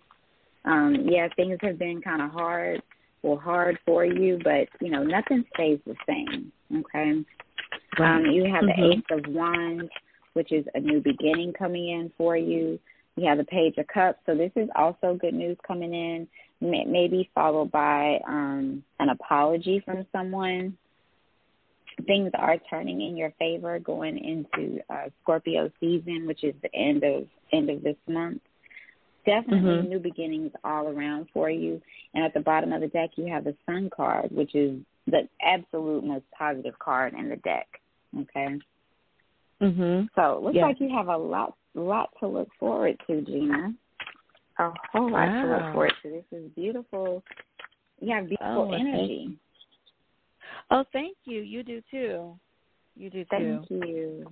Um, 0.66 1.08
yeah, 1.10 1.28
things 1.36 1.58
have 1.62 1.80
been 1.80 2.00
kind 2.02 2.22
of 2.22 2.30
hard 2.30 2.84
or 3.24 3.42
hard 3.42 3.80
for 3.86 4.06
you, 4.06 4.40
but 4.44 4.68
you 4.82 4.92
know 4.92 5.04
nothing 5.04 5.44
stays 5.56 5.80
the 5.88 5.96
same. 6.08 6.52
Okay. 6.76 7.26
Um, 8.00 8.26
you 8.28 8.44
have 8.46 8.64
Mhm. 8.64 8.76
the 8.76 8.94
Ace 8.94 9.18
of 9.18 9.34
Wands, 9.34 9.92
which 10.34 10.52
is 10.52 10.66
a 10.76 10.80
new 10.80 11.02
beginning 11.02 11.54
coming 11.54 11.90
in 11.90 12.12
for 12.18 12.38
you. 12.38 12.80
You 13.16 13.28
have 13.28 13.38
the 13.38 13.44
Page 13.44 13.78
of 13.78 13.88
Cups, 13.88 14.20
so 14.26 14.36
this 14.36 14.52
is 14.56 14.70
also 14.76 15.16
good 15.20 15.34
news 15.36 15.58
coming 15.68 15.94
in. 15.94 16.28
May- 16.62 16.86
Maybe 16.86 17.30
followed 17.36 17.72
by 17.72 18.20
um, 18.28 18.84
an 19.00 19.10
apology 19.10 19.82
from 19.86 20.06
someone. 20.12 20.78
Things 22.08 22.32
are 22.34 22.58
turning 22.70 23.02
in 23.02 23.16
your 23.16 23.32
favor 23.38 23.78
going 23.78 24.18
into 24.18 24.80
uh, 24.90 25.10
Scorpio 25.22 25.70
season, 25.80 26.26
which 26.26 26.44
is 26.44 26.56
the 26.64 26.74
end 26.74 27.04
of 27.04 27.28
end 27.52 27.70
of 27.70 27.84
this 27.84 27.98
month. 28.08 28.42
Definitely 29.26 29.84
Mhm. 29.84 29.90
new 29.90 30.00
beginnings 30.00 30.52
all 30.64 30.88
around 30.88 31.28
for 31.32 31.50
you. 31.52 31.80
And 32.16 32.26
at 32.26 32.34
the 32.34 32.40
bottom 32.40 32.74
of 32.74 32.82
the 32.82 32.88
deck, 32.88 33.12
you 33.16 33.28
have 33.28 33.44
the 33.44 33.56
Sun 33.68 33.92
card, 33.92 34.32
which 34.32 34.56
is 34.56 34.80
the 35.06 35.30
absolute 35.42 36.04
most 36.04 36.26
positive 36.32 36.78
card 36.80 37.14
in 37.14 37.30
the 37.30 37.38
deck. 37.38 37.68
Okay. 38.20 38.60
Mhm. 39.62 40.10
So 40.16 40.38
it 40.38 40.44
looks 40.44 40.56
Yeah. 40.56 40.66
like 40.66 40.80
you 40.80 40.90
have 40.90 41.10
a 41.10 41.18
lot 41.18 41.56
lot 41.76 42.10
to 42.20 42.28
look 42.28 42.50
forward 42.60 42.98
to, 43.08 43.22
Gina. 43.22 43.74
A 44.60 44.72
whole 44.92 45.12
lot 45.12 45.26
to 45.42 45.48
look 45.48 45.74
forward 45.74 45.94
to. 46.04 46.10
This 46.10 46.40
is 46.40 46.52
beautiful. 46.56 47.24
You 48.00 48.16
have 48.16 48.28
beautiful 48.28 48.54
Oh, 48.54 48.62
well, 48.62 48.72
thank 48.72 48.88
energy. 48.88 49.38
Oh, 50.72 50.84
thank 50.94 51.18
you. 51.26 51.42
You 51.42 51.64
do 51.64 51.82
too. 51.90 52.38
You 52.96 53.10
do 53.10 53.24
too. 53.24 53.28
Thank 53.30 53.70
you. 53.70 54.32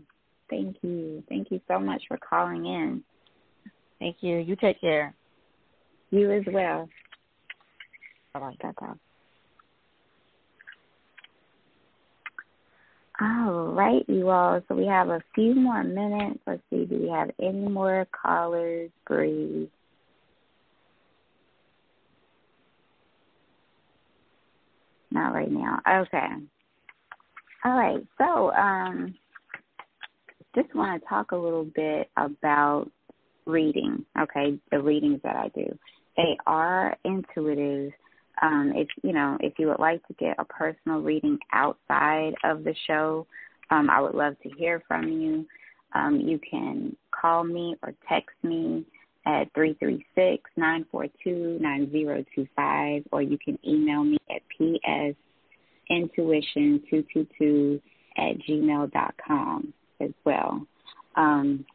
Thank 0.50 0.78
you. 0.82 1.24
Thank 1.30 1.52
you 1.52 1.62
so 1.68 1.80
much 1.80 2.04
for 2.08 2.18
calling 2.18 2.66
in. 2.66 3.04
Thank 4.00 4.18
you. 4.22 4.38
You 4.38 4.56
take 4.56 4.82
care. 4.82 5.14
You 6.12 6.32
as 6.32 6.44
well. 6.52 6.90
Bye 8.34 8.54
bye. 8.62 8.94
All 13.22 13.74
right, 13.74 14.04
you 14.08 14.30
all. 14.30 14.62
So 14.68 14.74
we 14.74 14.88
have 14.88 15.10
a 15.10 15.22
few 15.36 15.54
more 15.54 15.84
minutes. 15.84 16.40
Let's 16.48 16.64
see. 16.72 16.86
Do 16.86 16.98
we 17.00 17.10
have 17.10 17.30
any 17.40 17.68
more 17.68 18.08
callers? 18.12 18.90
Breathe. 19.06 19.70
Not 25.12 25.34
right 25.34 25.52
now. 25.52 25.80
Okay. 25.88 26.28
All 27.64 27.74
right. 27.74 28.04
So, 28.18 28.52
um, 28.54 29.14
just 30.56 30.74
want 30.74 31.00
to 31.00 31.08
talk 31.08 31.32
a 31.32 31.36
little 31.36 31.66
bit 31.76 32.10
about 32.18 32.90
reading. 33.46 34.04
Okay, 34.20 34.58
the 34.72 34.80
readings 34.80 35.20
that 35.24 35.36
I 35.36 35.50
do. 35.50 35.78
They 36.18 36.38
are 36.48 36.98
intuitive. 37.06 37.92
Um, 38.42 38.74
if 38.76 38.88
you 39.04 39.14
know, 39.14 39.38
if 39.40 39.54
you 39.60 39.68
would 39.68 39.80
like 39.80 40.06
to 40.08 40.14
get 40.14 40.36
a 40.40 40.46
personal 40.46 41.02
reading 41.02 41.38
outside 41.54 42.34
of 42.44 42.64
the 42.64 42.76
show, 42.88 43.28
um, 43.70 43.90
I 43.90 44.02
would 44.02 44.16
love 44.16 44.36
to 44.44 44.50
hear 44.58 44.82
from 44.88 45.08
you. 45.10 45.46
Um, 45.94 46.20
you 46.20 46.40
can 46.50 46.96
call 47.12 47.44
me 47.44 47.76
or 47.84 47.94
text 48.10 48.36
me 48.44 48.86
at 49.26 49.54
three 49.54 49.76
three 49.76 50.06
six 50.16 50.44
nine 50.58 50.86
four 50.92 51.06
two 51.24 51.58
nine 51.62 51.92
zero 51.92 52.24
two 52.34 52.48
five, 52.56 53.04
or 53.12 53.22
you 53.22 53.38
can 53.38 53.60
email 53.68 54.04
me 54.04 54.18
at 54.30 54.42
ps 54.50 55.16
intuition 55.90 56.82
two 56.90 57.04
two 57.14 57.28
two 57.38 57.82
at 58.18 58.38
gmail 58.48 58.92
dot 58.92 59.14
com 59.26 59.74
as 60.00 60.12
well. 60.26 60.66
Um, 61.16 61.66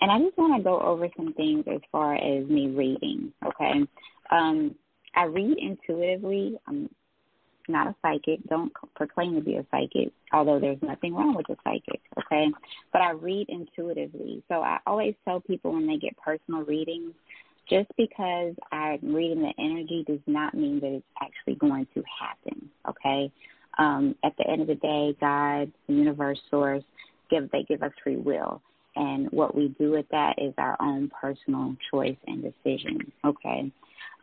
and 0.00 0.10
I 0.10 0.18
just 0.18 0.36
want 0.38 0.56
to 0.56 0.64
go 0.64 0.80
over 0.80 1.08
some 1.16 1.34
things 1.34 1.64
as 1.72 1.80
far 1.92 2.14
as 2.14 2.46
me 2.48 2.68
reading. 2.68 3.32
Okay, 3.46 3.86
um, 4.30 4.74
I 5.14 5.24
read 5.24 5.58
intuitively. 5.58 6.58
I'm 6.66 6.88
not 7.68 7.88
a 7.88 7.94
psychic. 8.02 8.40
Don't 8.48 8.72
proclaim 8.94 9.34
to 9.36 9.40
be 9.40 9.56
a 9.56 9.66
psychic, 9.70 10.12
although 10.32 10.58
there's 10.58 10.82
nothing 10.82 11.14
wrong 11.14 11.34
with 11.34 11.48
a 11.50 11.56
psychic. 11.64 12.00
Okay, 12.18 12.48
but 12.92 13.02
I 13.02 13.12
read 13.12 13.48
intuitively. 13.48 14.42
So 14.48 14.62
I 14.62 14.78
always 14.86 15.14
tell 15.24 15.40
people 15.40 15.72
when 15.72 15.86
they 15.86 15.96
get 15.96 16.16
personal 16.16 16.62
readings, 16.62 17.14
just 17.68 17.88
because 17.96 18.54
I'm 18.72 19.14
reading 19.14 19.42
the 19.42 19.52
energy 19.58 20.04
does 20.06 20.20
not 20.26 20.54
mean 20.54 20.80
that 20.80 20.92
it's 20.92 21.06
actually 21.22 21.54
going 21.54 21.86
to 21.94 22.02
happen. 22.20 22.68
Okay. 22.88 23.32
Um, 23.78 24.16
at 24.24 24.36
the 24.36 24.50
end 24.50 24.60
of 24.62 24.66
the 24.66 24.74
day, 24.74 25.16
God, 25.20 25.72
the 25.86 25.94
universe, 25.94 26.40
source, 26.50 26.82
give 27.30 27.50
they 27.52 27.62
give 27.62 27.82
us 27.82 27.92
free 28.02 28.16
will. 28.16 28.60
And 28.96 29.30
what 29.30 29.54
we 29.54 29.68
do 29.78 29.92
with 29.92 30.06
that 30.10 30.34
is 30.38 30.52
our 30.58 30.76
own 30.80 31.10
personal 31.20 31.76
choice 31.92 32.16
and 32.26 32.42
decision. 32.42 33.12
Okay. 33.24 33.70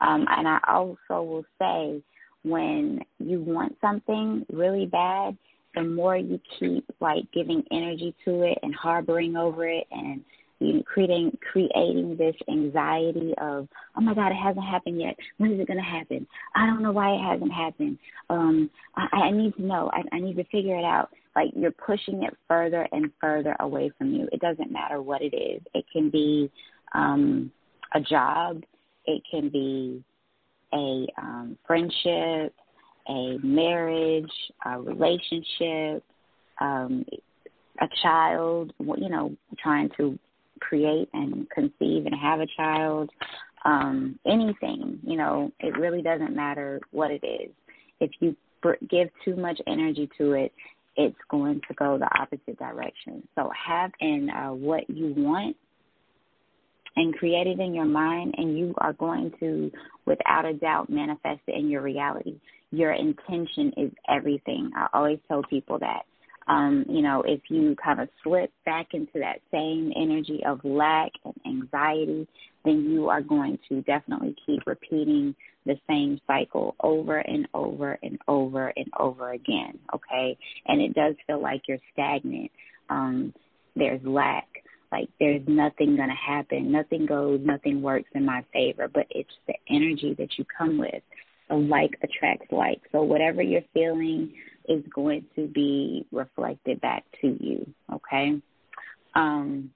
Um, 0.01 0.25
and 0.29 0.47
I 0.47 0.59
also 0.67 1.23
will 1.23 1.45
say 1.59 2.01
when 2.43 3.01
you 3.19 3.41
want 3.41 3.77
something 3.81 4.45
really 4.51 4.85
bad, 4.85 5.37
the 5.75 5.83
more 5.83 6.17
you 6.17 6.39
keep 6.59 6.85
like 6.99 7.23
giving 7.33 7.63
energy 7.71 8.15
to 8.25 8.43
it 8.43 8.57
and 8.63 8.73
harboring 8.73 9.35
over 9.35 9.67
it 9.67 9.85
and 9.91 10.23
you 10.59 10.73
know, 10.73 10.83
creating 10.83 11.37
creating 11.51 12.17
this 12.17 12.35
anxiety 12.49 13.33
of 13.39 13.67
oh 13.95 14.01
my 14.01 14.15
god 14.15 14.31
it 14.31 14.35
hasn't 14.35 14.65
happened 14.65 14.99
yet. 14.99 15.15
When 15.37 15.53
is 15.53 15.59
it 15.59 15.67
going 15.67 15.77
to 15.77 15.83
happen? 15.83 16.25
I 16.55 16.65
don't 16.65 16.81
know 16.81 16.91
why 16.91 17.13
it 17.13 17.21
hasn't 17.21 17.53
happened. 17.53 17.99
Um 18.29 18.69
i, 18.95 19.07
I 19.17 19.31
need 19.31 19.55
to 19.55 19.61
know. 19.61 19.91
I, 19.93 20.15
I 20.15 20.19
need 20.19 20.37
to 20.37 20.43
figure 20.45 20.77
it 20.77 20.83
out. 20.83 21.09
Like 21.35 21.49
you're 21.55 21.71
pushing 21.71 22.23
it 22.23 22.35
further 22.47 22.87
and 22.91 23.11
further 23.21 23.55
away 23.59 23.91
from 23.97 24.13
you. 24.13 24.27
It 24.31 24.41
doesn't 24.41 24.71
matter 24.71 25.01
what 25.01 25.21
it 25.21 25.35
is. 25.35 25.61
It 25.75 25.85
can 25.93 26.09
be 26.09 26.49
um 26.95 27.51
a 27.93 27.99
job 28.01 28.63
it 29.07 29.23
can 29.29 29.49
be 29.49 30.03
a 30.73 31.07
um 31.17 31.57
friendship 31.65 32.53
a 33.09 33.37
marriage 33.41 34.31
a 34.65 34.79
relationship 34.79 36.03
um 36.59 37.05
a 37.79 37.87
child 38.01 38.73
you 38.79 39.09
know 39.09 39.35
trying 39.61 39.89
to 39.97 40.19
create 40.59 41.09
and 41.13 41.49
conceive 41.49 42.05
and 42.05 42.15
have 42.15 42.39
a 42.39 42.47
child, 42.55 43.09
um, 43.65 44.19
anything, 44.25 44.99
you 45.03 45.17
know, 45.17 45.51
it 45.59 45.77
really 45.77 46.01
doesn't 46.01 46.35
matter 46.35 46.79
what 46.91 47.11
it 47.11 47.23
is. 47.23 47.51
If 47.99 48.11
you 48.19 48.35
give 48.89 49.09
too 49.23 49.35
much 49.35 49.59
energy 49.67 50.09
to 50.17 50.33
it, 50.33 50.53
it's 50.95 51.17
going 51.29 51.61
to 51.67 51.73
go 51.75 51.97
the 51.97 52.09
opposite 52.19 52.57
direction. 52.57 53.27
So 53.35 53.51
have 53.67 53.91
in 53.99 54.29
uh, 54.29 54.53
what 54.53 54.89
you 54.89 55.13
want 55.15 55.55
and 56.97 57.15
create 57.15 57.47
it 57.47 57.59
in 57.59 57.73
your 57.73 57.85
mind, 57.85 58.35
and 58.37 58.57
you 58.57 58.73
are 58.79 58.93
going 58.93 59.31
to, 59.39 59.71
without 60.05 60.45
a 60.45 60.53
doubt, 60.53 60.89
manifest 60.89 61.39
it 61.47 61.55
in 61.55 61.69
your 61.69 61.81
reality. 61.81 62.35
Your 62.71 62.91
intention 62.91 63.71
is 63.77 63.91
everything. 64.09 64.71
I 64.75 64.87
always 64.93 65.19
tell 65.29 65.43
people 65.43 65.79
that 65.79 66.03
um, 66.47 66.85
you 66.87 67.01
know, 67.01 67.23
if 67.25 67.41
you 67.49 67.75
kind 67.83 67.99
of 67.99 68.07
slip 68.23 68.51
back 68.65 68.87
into 68.93 69.19
that 69.19 69.41
same 69.51 69.91
energy 69.95 70.41
of 70.45 70.63
lack 70.63 71.11
and 71.25 71.33
anxiety, 71.45 72.27
then 72.63 72.89
you 72.89 73.09
are 73.09 73.21
going 73.21 73.59
to 73.69 73.81
definitely 73.81 74.35
keep 74.45 74.61
repeating 74.65 75.35
the 75.65 75.77
same 75.89 76.19
cycle 76.25 76.75
over 76.81 77.17
and 77.17 77.47
over 77.53 77.99
and 78.01 78.17
over 78.29 78.71
and 78.77 78.87
over 78.97 79.31
again, 79.31 79.77
okay? 79.93 80.37
And 80.67 80.81
it 80.81 80.93
does 80.93 81.15
feel 81.27 81.41
like 81.41 81.63
you're 81.67 81.79
stagnant. 81.91 82.51
Um, 82.89 83.33
there's 83.75 84.01
lack. 84.05 84.47
Like 84.91 85.09
there's 85.19 85.41
nothing 85.47 85.95
going 85.95 86.09
to 86.09 86.15
happen. 86.15 86.71
Nothing 86.71 87.05
goes, 87.05 87.41
nothing 87.43 87.81
works 87.81 88.09
in 88.13 88.25
my 88.25 88.43
favor, 88.53 88.87
but 88.87 89.05
it's 89.09 89.33
the 89.47 89.55
energy 89.69 90.15
that 90.17 90.37
you 90.37 90.45
come 90.57 90.77
with. 90.77 91.03
So 91.49 91.55
like 91.55 91.97
attracts 92.03 92.51
like. 92.51 92.81
So 92.91 93.03
whatever 93.03 93.41
you're 93.41 93.61
feeling, 93.73 94.33
is 94.67 94.83
going 94.93 95.25
to 95.35 95.47
be 95.47 96.05
reflected 96.11 96.81
back 96.81 97.03
to 97.21 97.27
you. 97.39 97.65
Okay. 97.93 98.39
Um, 99.15 99.71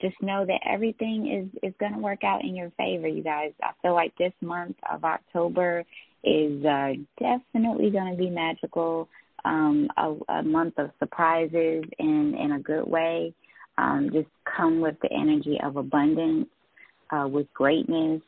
just 0.00 0.20
know 0.20 0.44
that 0.44 0.60
everything 0.66 1.28
is 1.28 1.58
is 1.62 1.74
going 1.78 1.92
to 1.92 1.98
work 1.98 2.24
out 2.24 2.42
in 2.42 2.54
your 2.54 2.70
favor, 2.76 3.08
you 3.08 3.22
guys. 3.22 3.52
I 3.62 3.70
feel 3.80 3.94
like 3.94 4.14
this 4.18 4.32
month 4.42 4.76
of 4.92 5.04
October 5.04 5.84
is 6.24 6.64
uh, 6.64 6.94
definitely 7.18 7.90
going 7.90 8.10
to 8.10 8.18
be 8.18 8.30
magical. 8.30 9.08
Um, 9.46 9.88
a, 9.98 10.14
a 10.38 10.42
month 10.42 10.78
of 10.78 10.90
surprises 10.98 11.84
in 11.98 12.34
in 12.34 12.52
a 12.52 12.58
good 12.58 12.86
way. 12.86 13.34
Um, 13.78 14.10
just 14.12 14.28
come 14.56 14.80
with 14.80 14.96
the 15.02 15.12
energy 15.12 15.58
of 15.62 15.76
abundance, 15.76 16.48
uh, 17.10 17.26
with 17.28 17.52
greatness, 17.54 18.22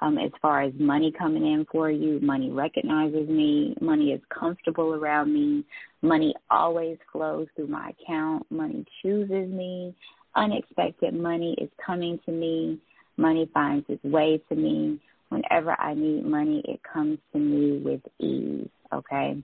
um, 0.00 0.18
as 0.18 0.30
far 0.42 0.62
as 0.62 0.72
money 0.78 1.12
coming 1.16 1.46
in 1.46 1.66
for 1.70 1.90
you. 1.90 2.20
Money 2.20 2.50
recognizes 2.50 3.28
me. 3.28 3.74
Money 3.80 4.12
is 4.12 4.20
comfortable 4.28 4.94
around 4.94 5.32
me. 5.32 5.64
Money 6.02 6.34
always 6.50 6.98
flows 7.12 7.46
through 7.56 7.68
my 7.68 7.90
account. 7.90 8.46
Money 8.50 8.84
chooses 9.02 9.48
me. 9.50 9.94
Unexpected 10.34 11.14
money 11.14 11.54
is 11.58 11.70
coming 11.84 12.18
to 12.26 12.32
me. 12.32 12.78
Money 13.16 13.48
finds 13.54 13.86
its 13.88 14.04
way 14.04 14.40
to 14.48 14.54
me. 14.54 15.00
Whenever 15.30 15.78
I 15.80 15.94
need 15.94 16.24
money, 16.24 16.62
it 16.66 16.80
comes 16.82 17.18
to 17.32 17.38
me 17.38 17.78
with 17.78 18.00
ease. 18.20 18.68
Okay. 18.92 19.42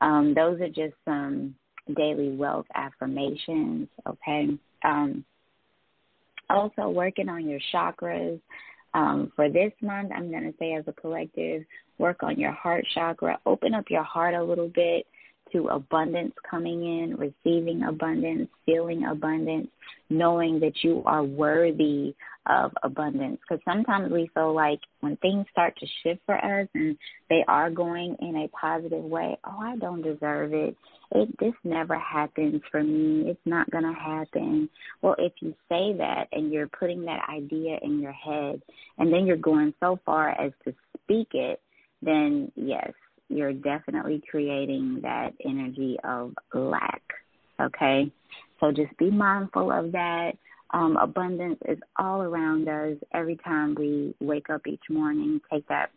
Um, 0.00 0.34
those 0.34 0.60
are 0.60 0.68
just 0.68 0.94
some 1.04 1.54
daily 1.94 2.34
wealth 2.34 2.66
affirmations. 2.74 3.88
Okay. 4.06 4.48
Um, 4.84 5.24
also, 6.48 6.88
working 6.88 7.28
on 7.28 7.48
your 7.48 7.60
chakras. 7.72 8.40
Um, 8.94 9.32
for 9.36 9.50
this 9.50 9.72
month, 9.82 10.10
I'm 10.14 10.30
going 10.30 10.44
to 10.44 10.54
say 10.58 10.74
as 10.74 10.84
a 10.86 10.92
collective, 10.92 11.64
work 11.98 12.22
on 12.22 12.38
your 12.38 12.52
heart 12.52 12.84
chakra, 12.94 13.38
open 13.44 13.74
up 13.74 13.86
your 13.90 14.04
heart 14.04 14.34
a 14.34 14.42
little 14.42 14.68
bit 14.68 15.06
abundance 15.64 16.32
coming 16.48 16.84
in, 16.84 17.16
receiving 17.16 17.82
abundance, 17.82 18.48
feeling 18.64 19.04
abundance, 19.04 19.68
knowing 20.10 20.60
that 20.60 20.74
you 20.82 21.02
are 21.06 21.24
worthy 21.24 22.14
of 22.46 22.72
abundance. 22.82 23.38
Because 23.40 23.62
sometimes 23.64 24.12
we 24.12 24.30
feel 24.34 24.54
like 24.54 24.78
when 25.00 25.16
things 25.16 25.46
start 25.50 25.74
to 25.78 25.86
shift 26.02 26.20
for 26.26 26.36
us 26.36 26.68
and 26.74 26.96
they 27.28 27.44
are 27.48 27.70
going 27.70 28.16
in 28.20 28.36
a 28.36 28.48
positive 28.48 29.02
way, 29.02 29.36
oh, 29.44 29.58
I 29.60 29.76
don't 29.76 30.02
deserve 30.02 30.52
it. 30.52 30.76
It 31.12 31.28
this 31.38 31.54
never 31.64 31.98
happens 31.98 32.62
for 32.70 32.82
me. 32.82 33.30
It's 33.30 33.40
not 33.44 33.70
going 33.70 33.84
to 33.84 33.92
happen. 33.92 34.68
Well 35.02 35.16
if 35.18 35.32
you 35.40 35.54
say 35.68 35.92
that 35.98 36.26
and 36.32 36.52
you're 36.52 36.68
putting 36.68 37.04
that 37.04 37.28
idea 37.28 37.78
in 37.82 38.00
your 38.00 38.12
head 38.12 38.60
and 38.98 39.12
then 39.12 39.26
you're 39.26 39.36
going 39.36 39.74
so 39.80 39.98
far 40.04 40.30
as 40.30 40.52
to 40.64 40.74
speak 41.04 41.28
it 41.32 41.60
then 42.02 42.50
yes 42.56 42.92
you're 43.28 43.52
definitely 43.52 44.22
creating 44.30 45.00
that 45.02 45.30
energy 45.44 45.96
of 46.04 46.32
lack 46.54 47.02
okay 47.60 48.10
so 48.60 48.70
just 48.70 48.96
be 48.98 49.10
mindful 49.10 49.70
of 49.70 49.92
that 49.92 50.32
um, 50.70 50.96
abundance 50.96 51.58
is 51.68 51.78
all 51.96 52.22
around 52.22 52.68
us 52.68 52.96
every 53.14 53.36
time 53.36 53.74
we 53.78 54.14
wake 54.20 54.50
up 54.50 54.66
each 54.66 54.82
morning 54.90 55.40
take 55.52 55.66
that 55.68 55.90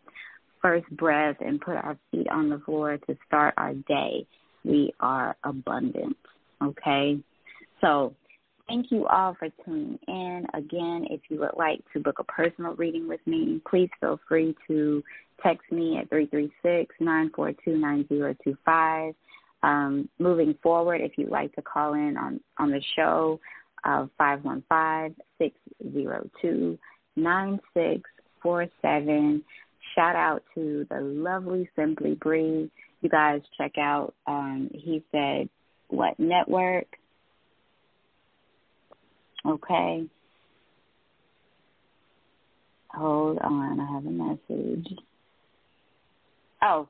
first 0.62 0.88
breath 0.90 1.36
and 1.40 1.60
put 1.60 1.76
our 1.76 1.96
feet 2.10 2.28
on 2.30 2.48
the 2.48 2.58
floor 2.60 2.98
to 2.98 3.16
start 3.26 3.54
our 3.56 3.74
day 3.74 4.26
we 4.64 4.92
are 5.00 5.36
abundant. 5.44 6.16
Okay? 6.62 7.18
So, 7.80 8.14
thank 8.68 8.90
you 8.90 9.06
all 9.06 9.34
for 9.38 9.48
tuning 9.64 9.98
in. 10.06 10.46
Again, 10.54 11.06
if 11.10 11.20
you 11.28 11.40
would 11.40 11.56
like 11.56 11.80
to 11.92 12.00
book 12.00 12.18
a 12.18 12.24
personal 12.24 12.74
reading 12.74 13.08
with 13.08 13.20
me, 13.26 13.60
please 13.68 13.90
feel 14.00 14.20
free 14.28 14.54
to 14.68 15.02
text 15.42 15.72
me 15.72 15.98
at 15.98 16.08
336 16.10 16.94
942 17.00 17.76
9025. 17.76 19.14
Um, 19.62 20.08
moving 20.18 20.54
forward, 20.62 21.02
if 21.02 21.12
you'd 21.18 21.28
like 21.28 21.54
to 21.54 21.60
call 21.62 21.92
in 21.94 22.16
on, 22.16 22.40
on 22.58 22.70
the 22.70 22.82
show, 22.96 23.38
uh, 23.84 24.06
515 24.18 25.14
602 25.38 26.76
9647. 27.16 29.44
Shout 29.94 30.16
out 30.16 30.42
to 30.54 30.86
the 30.90 31.00
lovely 31.00 31.68
Simply 31.76 32.14
Bree. 32.14 32.70
you 33.00 33.08
guys 33.08 33.40
check 33.58 33.78
out. 33.78 34.14
Um, 34.26 34.70
he 34.72 35.02
said, 35.10 35.48
what 35.88 36.18
network? 36.18 36.86
Okay. 39.46 40.06
Hold 42.90 43.38
on, 43.38 43.80
I 43.80 43.86
have 43.92 44.04
a 44.04 44.10
message. 44.10 44.98
Oh, 46.62 46.88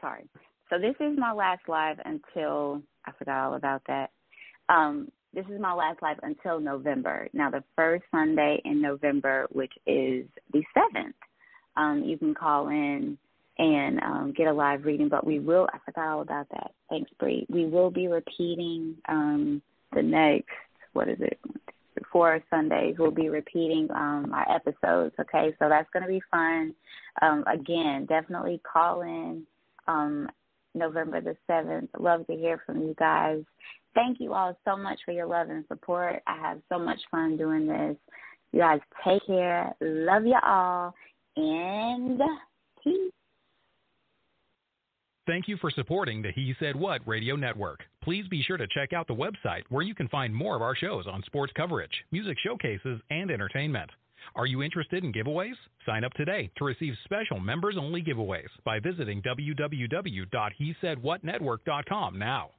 sorry. 0.00 0.24
So 0.70 0.78
this 0.78 0.94
is 1.00 1.18
my 1.18 1.32
last 1.32 1.62
live 1.68 1.98
until 2.04 2.82
I 3.06 3.12
forgot 3.18 3.46
all 3.46 3.54
about 3.54 3.82
that. 3.88 4.10
Um, 4.68 5.10
this 5.34 5.46
is 5.46 5.60
my 5.60 5.72
last 5.72 6.02
live 6.02 6.18
until 6.22 6.60
November. 6.60 7.28
Now 7.32 7.50
the 7.50 7.64
first 7.76 8.04
Sunday 8.10 8.60
in 8.64 8.80
November, 8.80 9.46
which 9.50 9.72
is 9.86 10.26
the 10.52 10.62
seventh, 10.74 11.16
um, 11.76 12.02
you 12.04 12.18
can 12.18 12.34
call 12.34 12.68
in 12.68 13.18
and 13.58 14.00
um, 14.02 14.34
get 14.36 14.46
a 14.46 14.52
live 14.52 14.84
reading. 14.84 15.08
But 15.08 15.26
we 15.26 15.38
will, 15.38 15.68
I 15.72 15.78
forgot 15.84 16.08
all 16.08 16.22
about 16.22 16.48
that. 16.50 16.72
Thanks, 16.88 17.10
Bree. 17.18 17.46
We 17.48 17.66
will 17.66 17.90
be 17.90 18.08
repeating 18.08 18.96
um, 19.08 19.62
the 19.94 20.02
next, 20.02 20.48
what 20.92 21.08
is 21.08 21.18
it, 21.20 21.38
four 22.12 22.40
Sundays. 22.50 22.96
We'll 22.98 23.10
be 23.10 23.28
repeating 23.28 23.88
um, 23.94 24.32
our 24.34 24.50
episodes, 24.54 25.14
okay? 25.20 25.54
So 25.58 25.68
that's 25.68 25.88
going 25.92 26.02
to 26.02 26.08
be 26.08 26.22
fun. 26.30 26.74
Um, 27.22 27.44
again, 27.46 28.06
definitely 28.06 28.60
call 28.70 29.02
in 29.02 29.44
um, 29.86 30.28
November 30.74 31.20
the 31.20 31.36
7th. 31.50 31.88
Love 31.98 32.26
to 32.26 32.34
hear 32.34 32.62
from 32.64 32.80
you 32.80 32.94
guys. 32.98 33.42
Thank 33.94 34.20
you 34.20 34.34
all 34.34 34.56
so 34.64 34.76
much 34.76 34.98
for 35.04 35.12
your 35.12 35.26
love 35.26 35.50
and 35.50 35.64
support. 35.68 36.22
I 36.26 36.36
have 36.38 36.60
so 36.68 36.78
much 36.78 36.98
fun 37.10 37.36
doing 37.36 37.66
this. 37.66 37.96
You 38.52 38.60
guys 38.60 38.80
take 39.04 39.26
care. 39.26 39.74
Love 39.80 40.24
you 40.24 40.38
all. 40.42 40.94
And 41.36 42.20
peace. 42.82 43.12
Thank 45.28 45.46
you 45.46 45.58
for 45.58 45.70
supporting 45.70 46.22
the 46.22 46.32
He 46.32 46.54
Said 46.58 46.74
What 46.74 47.06
radio 47.06 47.36
network. 47.36 47.80
Please 48.02 48.26
be 48.28 48.42
sure 48.42 48.56
to 48.56 48.66
check 48.66 48.94
out 48.94 49.06
the 49.06 49.14
website 49.14 49.64
where 49.68 49.82
you 49.82 49.94
can 49.94 50.08
find 50.08 50.34
more 50.34 50.56
of 50.56 50.62
our 50.62 50.74
shows 50.74 51.06
on 51.06 51.22
sports 51.24 51.52
coverage, 51.54 51.92
music 52.10 52.38
showcases, 52.42 52.98
and 53.10 53.30
entertainment. 53.30 53.90
Are 54.36 54.46
you 54.46 54.62
interested 54.62 55.04
in 55.04 55.12
giveaways? 55.12 55.52
Sign 55.84 56.02
up 56.02 56.14
today 56.14 56.50
to 56.56 56.64
receive 56.64 56.94
special 57.04 57.40
members 57.40 57.76
only 57.78 58.02
giveaways 58.02 58.48
by 58.64 58.80
visiting 58.80 59.20
www.he 59.20 60.76
said 60.80 61.02
what 61.02 61.22
www.hesaidwhatnetwork.com 61.22 62.18
now. 62.18 62.50